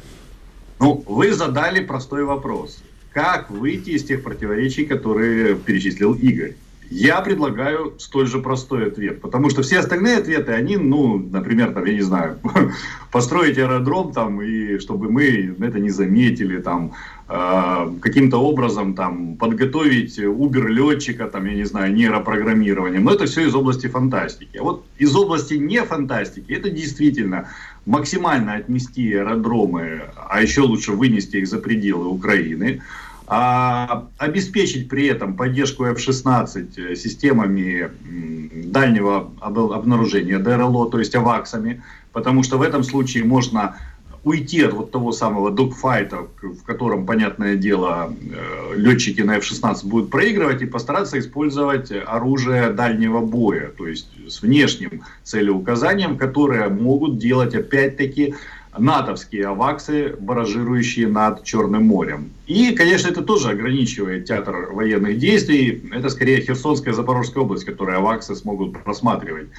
[0.81, 2.79] Ну, вы задали простой вопрос.
[3.13, 6.57] Как выйти из тех противоречий, которые перечислил Игорь?
[6.89, 11.85] Я предлагаю столь же простой ответ, потому что все остальные ответы, они, ну, например, там,
[11.85, 12.39] я не знаю,
[13.11, 16.93] построить аэродром там, и чтобы мы это не заметили, там,
[17.27, 23.53] э, каким-то образом там подготовить убер-летчика, там, я не знаю, нейропрограммированием, но это все из
[23.53, 24.57] области фантастики.
[24.57, 27.49] А вот из области не фантастики, это действительно
[27.85, 32.81] максимально отнести аэродромы, а еще лучше вынести их за пределы Украины,
[33.31, 37.91] а обеспечить при этом поддержку F-16 системами
[38.71, 43.75] дальнего обнаружения ДРЛО, то есть аваксами, потому что в этом случае можно
[44.23, 50.09] уйти от вот того самого докфайта, в котором, понятное дело, э, летчики на F-16 будут
[50.09, 57.55] проигрывать, и постараться использовать оружие дальнего боя, то есть с внешним целеуказанием, которые могут делать,
[57.55, 58.35] опять-таки,
[58.79, 62.31] натовские аваксы, баражирующие над Черным морем.
[62.47, 65.83] И, конечно, это тоже ограничивает театр военных действий.
[65.91, 69.49] Это скорее Херсонская, Запорожская область, которые аваксы смогут просматривать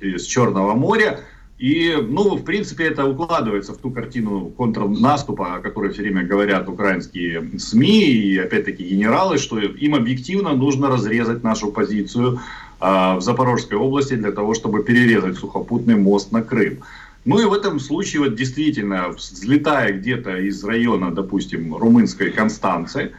[0.00, 1.20] с Черного моря.
[1.58, 6.68] И, ну, в принципе, это укладывается в ту картину контрнаступа, о которой все время говорят
[6.68, 12.40] украинские СМИ и, опять-таки, генералы, что им объективно нужно разрезать нашу позицию
[12.80, 16.78] э, в Запорожской области для того, чтобы перерезать сухопутный мост на Крым.
[17.24, 23.12] Ну и в этом случае вот действительно, взлетая где-то из района, допустим, румынской Констанции,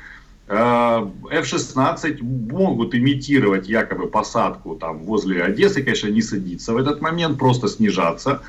[0.47, 7.39] э, F-16 могут имитировать якобы посадку там возле Одессы, конечно, не садиться в этот момент,
[7.39, 8.41] просто снижаться.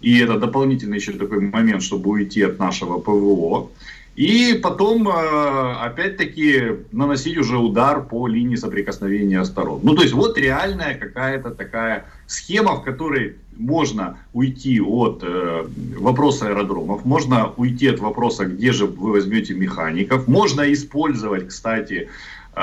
[0.00, 3.68] И это дополнительный еще такой момент, чтобы уйти от нашего ПВО.
[4.16, 9.80] И потом, э, опять-таки, наносить уже удар по линии соприкосновения сторон.
[9.82, 15.64] Ну, то есть, вот реальная какая-то такая схема, в которой можно уйти от э,
[15.98, 22.08] вопроса аэродромов, можно уйти от вопроса, где же вы возьмете механиков, можно использовать, кстати,
[22.54, 22.60] э,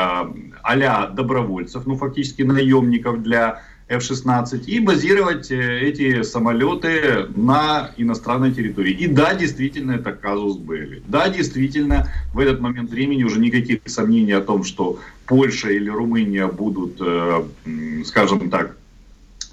[0.64, 8.94] а добровольцев, ну, фактически наемников для F-16 и базировать э, эти самолеты на иностранной территории.
[8.94, 11.02] И да, действительно, это казус были.
[11.08, 16.48] Да, действительно, в этот момент времени уже никаких сомнений о том, что Польша или Румыния
[16.48, 17.44] будут, э,
[18.06, 18.78] скажем так,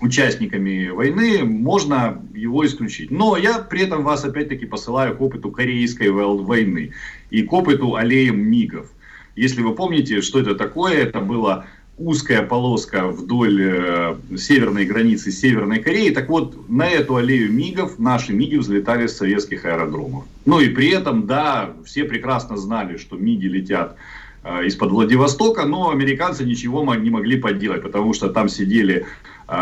[0.00, 3.10] участниками войны, можно его исключить.
[3.10, 6.92] Но я при этом вас опять-таки посылаю к опыту корейской войны
[7.30, 8.90] и к опыту аллеем МИГов.
[9.36, 11.66] Если вы помните, что это такое, это было
[11.98, 16.10] узкая полоска вдоль э, северной границы Северной Кореи.
[16.10, 20.24] Так вот, на эту аллею МИГов наши МИГи взлетали с советских аэродромов.
[20.44, 23.96] Ну и при этом, да, все прекрасно знали, что МИГи летят
[24.44, 29.06] э, из-под Владивостока, но американцы ничего не могли поделать, потому что там сидели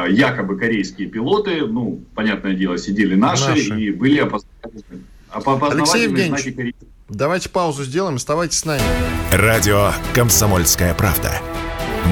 [0.08, 3.80] якобы корейские пилоты, ну, понятное дело, сидели наши, наши.
[3.80, 8.82] и были опознавательные, опознавательные знаки корейских Давайте паузу сделаем, оставайтесь с нами.
[9.30, 11.32] Радио «Комсомольская правда».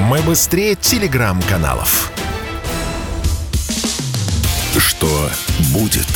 [0.07, 2.11] Мы быстрее телеграм-каналов.
[4.77, 5.29] Что
[5.73, 6.07] будет?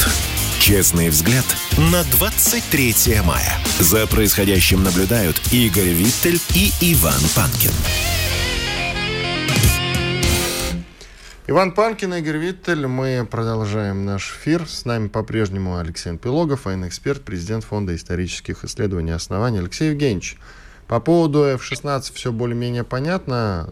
[0.59, 1.45] Честный взгляд
[1.91, 2.93] на 23
[3.25, 3.57] мая.
[3.79, 7.71] За происходящим наблюдают Игорь Виттель и Иван Панкин.
[11.49, 12.87] Иван Панкин, Игорь Виттель.
[12.87, 14.67] Мы продолжаем наш эфир.
[14.67, 19.59] С нами по-прежнему Алексей Пилогов, военный эксперт, президент Фонда исторических исследований и оснований.
[19.59, 20.37] Алексей Евгеньевич,
[20.87, 23.69] по поводу F-16 все более-менее понятно.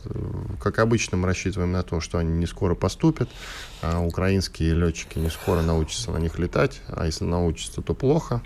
[0.61, 3.27] Как обычно, мы рассчитываем на то, что они не скоро поступят,
[3.81, 8.41] а украинские летчики не скоро научатся на них летать, а если научатся, то плохо.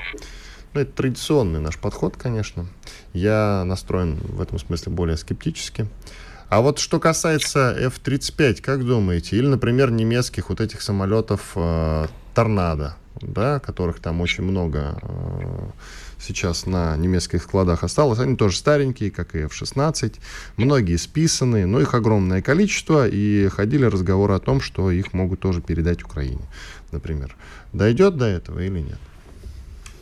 [0.74, 2.66] Ну, это традиционный наш подход, конечно.
[3.14, 5.88] Я настроен в этом смысле более скептически.
[6.50, 9.38] А вот что касается F-35, как думаете?
[9.38, 15.70] Или, например, немецких вот этих самолетов э, «Торнадо», да, которых там очень много э,
[16.20, 18.18] сейчас на немецких складах осталось.
[18.18, 20.16] Они тоже старенькие, как и F-16.
[20.58, 23.08] Многие списаны, но их огромное количество.
[23.08, 26.48] И ходили разговоры о том, что их могут тоже передать Украине,
[26.92, 27.36] например.
[27.74, 29.00] Дойдет до этого или нет?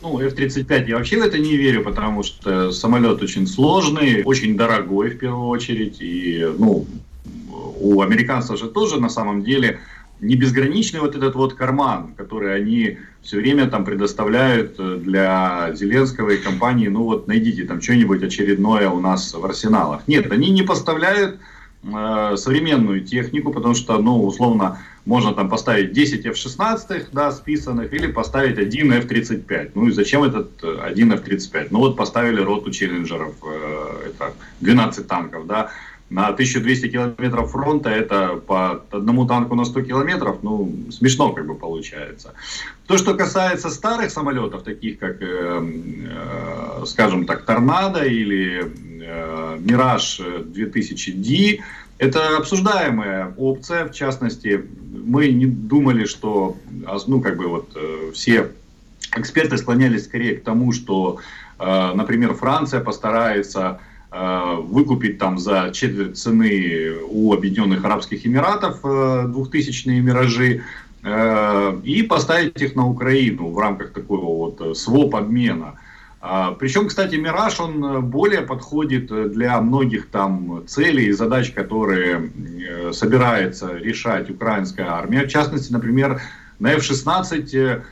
[0.00, 5.10] Ну, F-35 я вообще в это не верю, потому что самолет очень сложный, очень дорогой
[5.10, 5.96] в первую очередь.
[6.00, 6.86] И, ну,
[7.80, 9.80] у американцев же тоже на самом деле
[10.20, 16.30] не безграничный вот этот вот карман, который они все время там предоставляют э, для Зеленского
[16.30, 20.02] и компании, ну вот найдите там что-нибудь очередное у нас в арсеналах.
[20.08, 21.38] Нет, они не поставляют
[21.84, 24.78] э, современную технику, потому что, ну, условно,
[25.08, 29.70] можно там поставить 10 F-16, да, списанных, или поставить один F-35.
[29.74, 31.68] Ну и зачем этот э, один F-35?
[31.70, 35.70] Ну вот поставили роту челленджеров, э, это 12 танков, да,
[36.10, 41.54] на 1200 километров фронта это по одному танку на 100 километров, ну, смешно как бы
[41.54, 42.34] получается.
[42.86, 48.62] То, что касается старых самолетов, таких как, э, э, скажем так, Торнадо или
[49.00, 51.60] э, Мираж 2000D,
[51.98, 54.64] это обсуждаемая опция, в частности,
[55.04, 56.56] мы не думали, что,
[57.06, 58.50] ну, как бы вот э, все
[59.16, 61.18] эксперты склонялись скорее к тому, что,
[61.58, 63.80] э, например, Франция постарается
[64.10, 70.62] Э, выкупить там за четверть цены у Объединенных Арабских Эмиратов 2000-е э, «Миражи»
[71.84, 75.74] и поставить их на Украину в рамках такого вот своп обмена.
[76.30, 82.30] А, Причем, кстати, «Мираж», он более подходит для многих там целей и задач, которые
[82.92, 85.22] собирается решать украинская армия.
[85.24, 86.20] В частности, например,
[86.58, 87.82] на F-16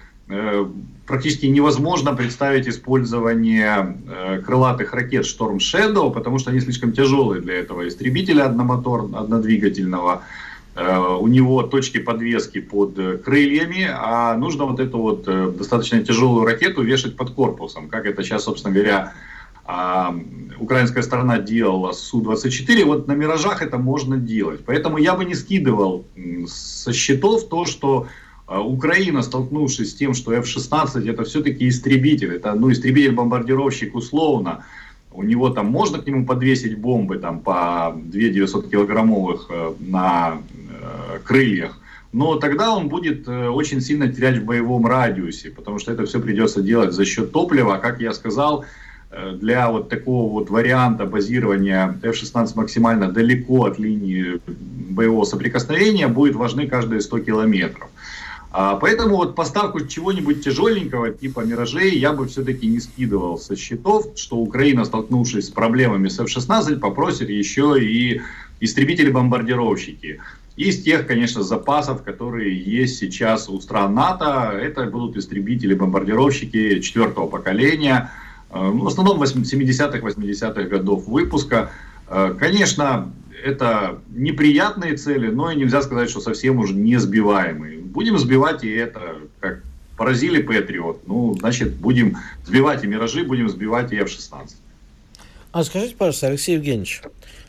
[1.07, 7.55] практически невозможно представить использование э, крылатых ракет Storm Shadow, потому что они слишком тяжелые для
[7.55, 10.22] этого истребителя одномотор, однодвигательного.
[10.77, 16.45] Э, у него точки подвески под крыльями, а нужно вот эту вот э, достаточно тяжелую
[16.45, 19.14] ракету вешать под корпусом, как это сейчас, собственно говоря,
[19.64, 20.14] а,
[20.61, 24.64] украинская сторона делала с Су-24, вот на «Миражах» это можно делать.
[24.66, 26.05] Поэтому я бы не скидывал
[26.47, 28.07] со счетов то, что
[28.47, 34.64] Украина, столкнувшись с тем, что F-16 это все-таки истребитель, это ну, истребитель-бомбардировщик условно,
[35.17, 40.39] у него там можно к нему подвесить бомбы там по 2 900 килограммовых э, на
[40.39, 41.81] э, крыльях,
[42.12, 46.21] но тогда он будет э, очень сильно терять в боевом радиусе, потому что это все
[46.21, 48.64] придется делать за счет топлива, как я сказал,
[49.35, 56.67] для вот такого вот варианта базирования F-16 максимально далеко от линии боевого соприкосновения будет важны
[56.67, 57.89] каждые 100 километров.
[58.59, 64.07] А, поэтому вот поставку чего-нибудь тяжеленького, типа «Миражей», я бы все-таки не скидывал со счетов,
[64.17, 68.23] что Украина, столкнувшись с проблемами с F-16, попросит еще и
[68.61, 70.21] истребители-бомбардировщики.
[70.57, 78.11] Из тех, конечно, запасов, которые есть сейчас у стран НАТО, это будут истребители-бомбардировщики четвертого поколения,
[78.51, 81.73] э, ну, в основном 70-х, 80-х годов выпуска.
[82.09, 83.13] Э, конечно,
[83.45, 87.76] это неприятные цели, но и нельзя сказать, что совсем уже не сбиваемые.
[87.97, 89.01] Будем сбивать и это,
[89.41, 89.63] как
[89.97, 91.01] поразили Патриот.
[91.07, 94.51] Ну, значит, будем сбивать и Миражи, будем сбивать и F-16.
[95.53, 97.01] А скажите, пожалуйста, Алексей Евгеньевич,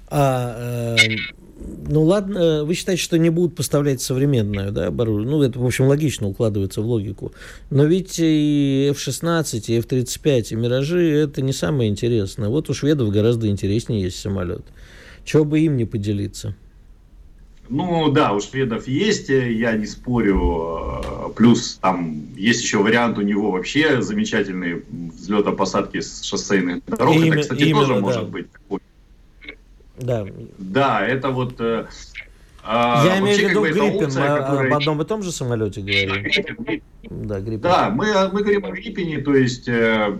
[0.07, 1.15] а, э,
[1.89, 5.29] ну ладно, вы считаете, что не будут поставлять современное да, оборудование?
[5.29, 7.33] Ну, это, в общем, логично укладывается в логику.
[7.69, 12.47] Но ведь и F-16, и F-35, и Миражи– это не самое интересное.
[12.47, 14.63] Вот у шведов гораздо интереснее есть самолет.
[15.25, 16.55] Чего бы им не поделиться?
[17.69, 21.31] Ну да, у шведов есть, я не спорю.
[21.35, 27.15] Плюс там есть еще вариант у него вообще замечательный взлета-посадки с шоссейных дорог.
[27.15, 27.99] Имя, это, кстати, именно, тоже да.
[27.99, 28.79] может быть такой.
[29.97, 30.25] Да.
[30.57, 31.55] Да, это вот...
[31.59, 31.87] Э,
[32.69, 34.67] А, Я имею в виду как Гриппин, опция, мы которая...
[34.67, 36.81] об одном и том же самолете говорим.
[37.03, 37.61] Да, Гриппин.
[37.61, 40.17] Да, мы, мы говорим о Гриппине, то есть э,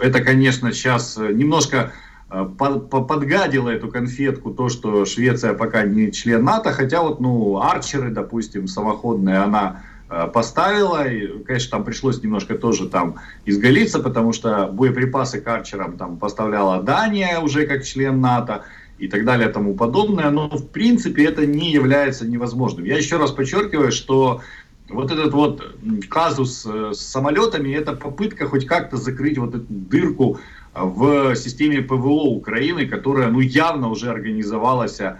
[0.00, 1.92] это, конечно, сейчас немножко
[2.32, 8.10] э, подгадило эту конфетку то, что Швеция пока не член НАТО, хотя вот, ну, арчеры,
[8.10, 14.68] допустим, самоходные, она э, поставила, и, конечно, там пришлось немножко тоже там изгалиться, потому что
[14.68, 18.64] боеприпасы к арчерам там поставляла Дания уже как член НАТО,
[19.02, 22.84] и так далее и тому подобное, но в принципе это не является невозможным.
[22.84, 24.42] Я еще раз подчеркиваю, что
[24.88, 25.74] вот этот вот
[26.08, 30.38] казус э, с самолетами, это попытка хоть как-то закрыть вот эту дырку
[30.74, 35.16] в системе ПВО Украины, которая ну, явно уже организовалась э,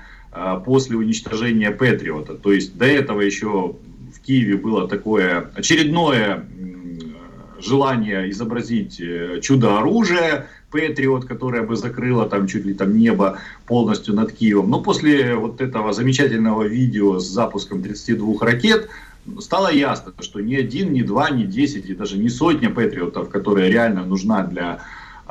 [0.64, 2.34] после уничтожения Патриота.
[2.34, 3.76] То есть до этого еще
[4.14, 6.46] в Киеве было такое очередное
[7.60, 14.32] желание изобразить э, чудо-оружие, Патриот, которая бы закрыла там чуть ли там небо полностью над
[14.32, 14.70] Киевом.
[14.70, 18.88] Но после вот этого замечательного видео с запуском 32 ракет
[19.38, 23.68] стало ясно, что ни один, ни два, ни десять и даже не сотня Патриотов, которая
[23.68, 24.80] реально нужна для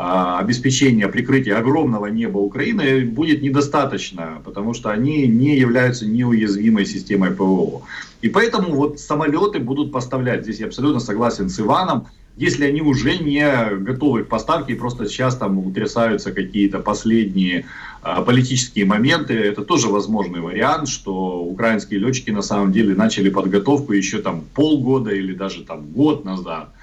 [0.02, 7.84] обеспечения прикрытия огромного неба Украины будет недостаточно, потому что они не являются неуязвимой системой ПВО.
[8.22, 13.18] И поэтому вот самолеты будут поставлять, здесь я абсолютно согласен с Иваном, если они уже
[13.18, 13.46] не
[13.76, 17.66] готовы к поставке и просто сейчас там утрясаются какие-то последние
[18.02, 23.94] а, политические моменты, это тоже возможный вариант, что украинские летчики на самом деле начали подготовку
[23.94, 26.81] еще там полгода или даже там год назад, а,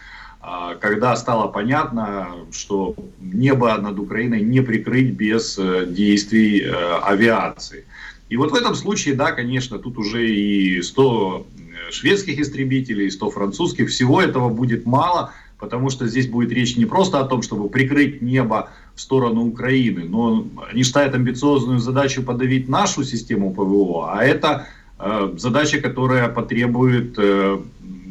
[0.80, 7.84] когда стало понятно, что небо над Украиной не прикрыть без э, действий э, авиации.
[8.28, 11.46] И вот в этом случае, да, конечно, тут уже и 100
[11.90, 17.20] шведских истребителей, 100 французских, всего этого будет мало, потому что здесь будет речь не просто
[17.20, 23.04] о том, чтобы прикрыть небо в сторону Украины, но они ставят амбициозную задачу подавить нашу
[23.04, 24.66] систему ПВО, а это
[24.98, 27.58] э, задача, которая потребует э,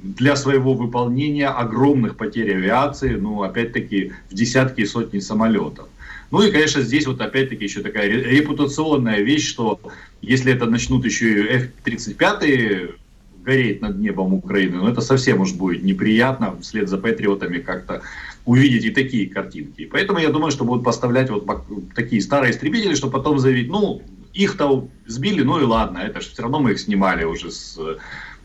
[0.03, 5.87] для своего выполнения огромных потерь авиации, ну, опять-таки, в десятки и сотни самолетов.
[6.31, 9.79] Ну и, конечно, здесь вот опять-таки еще такая репутационная вещь, что
[10.21, 12.95] если это начнут еще и F-35
[13.43, 18.01] гореть над небом Украины, но это совсем уж будет неприятно вслед за патриотами как-то
[18.43, 19.85] увидеть и такие картинки.
[19.85, 21.47] Поэтому я думаю, что будут поставлять вот
[21.95, 24.01] такие старые истребители, чтобы потом заявить, ну,
[24.33, 27.79] их-то сбили, ну и ладно, это же все равно мы их снимали уже с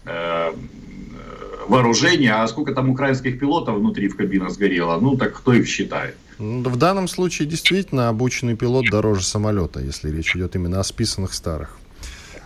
[0.05, 0.53] э,
[1.69, 6.17] вооружения, а сколько там украинских пилотов внутри в кабинах сгорело, ну так кто их считает?
[6.39, 11.35] Ну, в данном случае действительно обученный пилот дороже самолета, если речь идет именно о списанных
[11.35, 11.79] старых.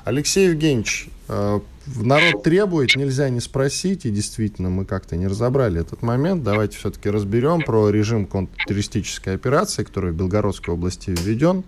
[0.04, 6.02] Алексей Евгеньевич, э, народ требует, нельзя не спросить, и действительно мы как-то не разобрали этот
[6.02, 6.44] момент.
[6.44, 11.64] Давайте все-таки разберем про режим контртеррористической операции, который в Белгородской области введен.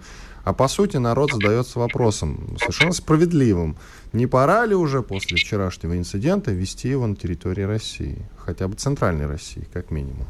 [0.48, 3.76] А по сути народ задается вопросом, совершенно справедливым,
[4.14, 9.26] не пора ли уже после вчерашнего инцидента ввести его на территории России, хотя бы центральной
[9.26, 10.24] России, как минимум?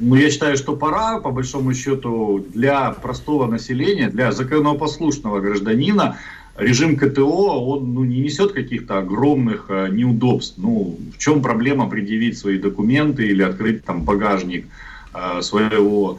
[0.00, 6.16] Ну, я считаю, что пора, по большому счету, для простого населения, для законопослушного гражданина
[6.56, 10.54] режим КТО, он ну, не несет каких-то огромных э, неудобств.
[10.56, 14.66] Ну, в чем проблема предъявить свои документы или открыть там багажник
[15.14, 16.18] э, своего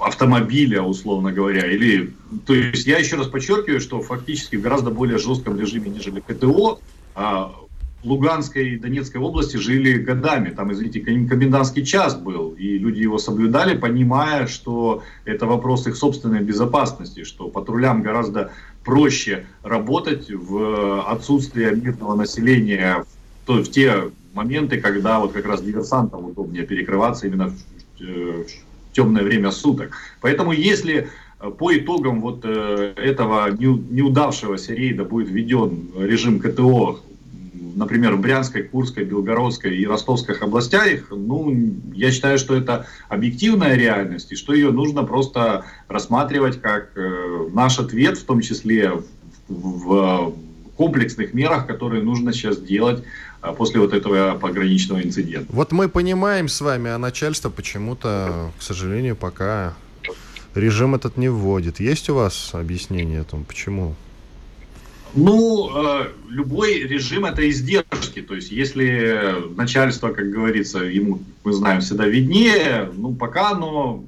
[0.00, 2.12] автомобиля, условно говоря, или,
[2.46, 6.80] то есть я еще раз подчеркиваю, что фактически в гораздо более жестком режиме, нежели КТО,
[7.14, 7.52] а
[8.04, 10.50] Луганской и Донецкой области жили годами.
[10.50, 16.40] Там, извините, комендантский час был, и люди его соблюдали, понимая, что это вопрос их собственной
[16.40, 18.52] безопасности, что патрулям гораздо
[18.84, 23.04] проще работать в отсутствие мирного населения
[23.46, 27.56] в, в те моменты, когда вот как раз диверсантам удобнее перекрываться именно в,
[28.00, 28.67] э, в
[28.98, 29.92] темное время суток.
[30.20, 31.08] Поэтому если
[31.58, 36.98] по итогам вот э, этого неудавшегося рейда будет введен режим КТО
[37.76, 41.54] например, в Брянской, Курской, Белгородской и Ростовских областях, ну,
[41.94, 47.78] я считаю, что это объективная реальность, и что ее нужно просто рассматривать как э, наш
[47.78, 49.04] ответ, в том числе в,
[49.48, 50.34] в
[50.76, 55.46] комплексных мерах, которые нужно сейчас делать э, после вот этого пограничного инцидента.
[55.52, 59.74] Вот мы понимаем с вами, а начальство почему-то, к сожалению, пока
[60.54, 61.80] режим этот не вводит.
[61.80, 63.94] Есть у вас объяснение о том, почему?
[65.14, 68.20] Ну, э, любой режим это издержки.
[68.20, 74.04] То есть, если начальство, как говорится, ему, мы знаем, всегда виднее, ну, пока оно,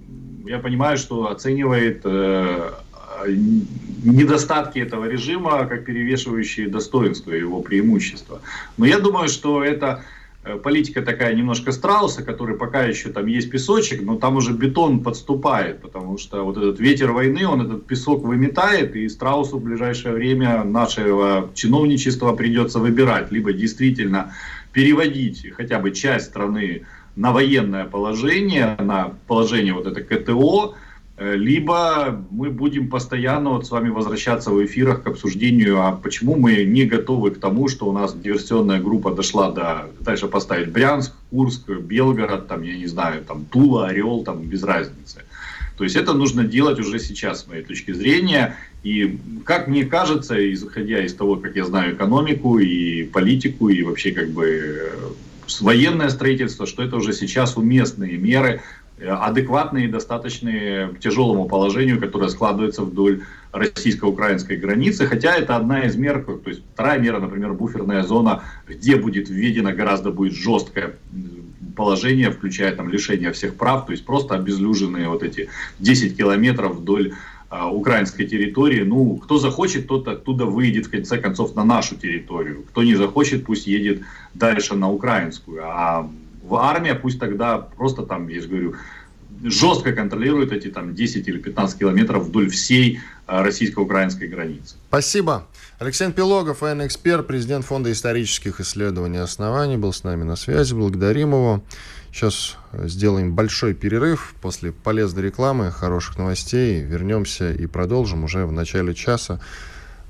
[0.47, 2.71] я понимаю, что оценивает э,
[3.27, 8.41] недостатки этого режима как перевешивающие достоинства его преимущества.
[8.77, 10.03] Но я думаю, что это
[10.43, 15.03] Э, политика такая немножко страуса, который пока еще там есть песочек, но там уже бетон
[15.03, 20.15] подступает, потому что вот этот ветер войны, он этот песок выметает, и страусу в ближайшее
[20.15, 24.33] время нашего чиновничества придется выбирать, либо действительно
[24.73, 30.75] переводить хотя бы часть страны на военное положение, на положение вот это КТО,
[31.21, 36.65] либо мы будем постоянно вот с вами возвращаться в эфирах к обсуждению, а почему мы
[36.65, 41.69] не готовы к тому, что у нас диверсионная группа дошла до, дальше поставить Брянск, Курск,
[41.69, 45.23] Белгород, там, я не знаю, там, Тула, Орел, там, без разницы.
[45.77, 48.57] То есть это нужно делать уже сейчас, с моей точки зрения.
[48.83, 54.13] И, как мне кажется, исходя из того, как я знаю экономику и политику, и вообще
[54.13, 54.91] как бы э,
[55.61, 58.63] военное строительство, что это уже сейчас уместные меры,
[59.01, 63.23] адекватные и достаточные тяжелому положению, которое складывается вдоль
[63.53, 68.97] российско-украинской границы, хотя это одна из мер, то есть вторая мера, например, буферная зона, где
[68.97, 70.97] будет введено гораздо будет жесткое
[71.77, 75.49] положение, включая там лишение всех прав, то есть просто обезлюженные вот эти
[75.79, 77.15] 10 километров вдоль
[77.49, 78.83] а, украинской территории.
[78.83, 82.65] Ну, кто захочет, тот оттуда выйдет в конце концов на нашу территорию.
[82.69, 84.03] Кто не захочет, пусть едет
[84.35, 85.63] дальше на украинскую.
[85.65, 86.09] А
[86.51, 88.75] в армия пусть тогда просто там, я же говорю,
[89.43, 94.75] жестко контролирует эти там 10 или 15 километров вдоль всей а, российско-украинской границы.
[94.89, 95.47] Спасибо.
[95.79, 100.75] Алексей Пилогов, военный эксперт, президент Фонда исторических исследований и оснований, был с нами на связи.
[100.75, 101.63] Благодарим его.
[102.13, 106.81] Сейчас сделаем большой перерыв после полезной рекламы, хороших новостей.
[106.81, 109.41] Вернемся и продолжим уже в начале часа.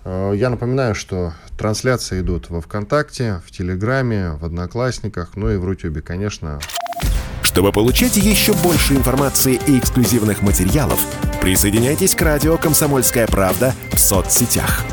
[0.05, 5.65] Э, я напоминаю, что трансляции идут во ВКонтакте, в Телеграме, в Одноклассниках, ну и в
[5.65, 6.59] Рутюбе, конечно.
[7.43, 11.01] Чтобы получать еще больше информации и эксклюзивных материалов,
[11.41, 14.85] присоединяйтесь к радио «Комсомольская правда» в соцсетях.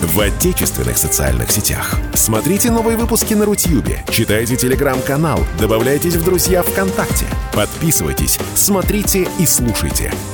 [0.00, 1.98] В отечественных социальных сетях.
[2.12, 7.24] Смотрите новые выпуски на Рутьюбе, читайте телеграм-канал, добавляйтесь в друзья ВКонтакте,
[7.54, 10.12] подписывайтесь, смотрите и слушайте–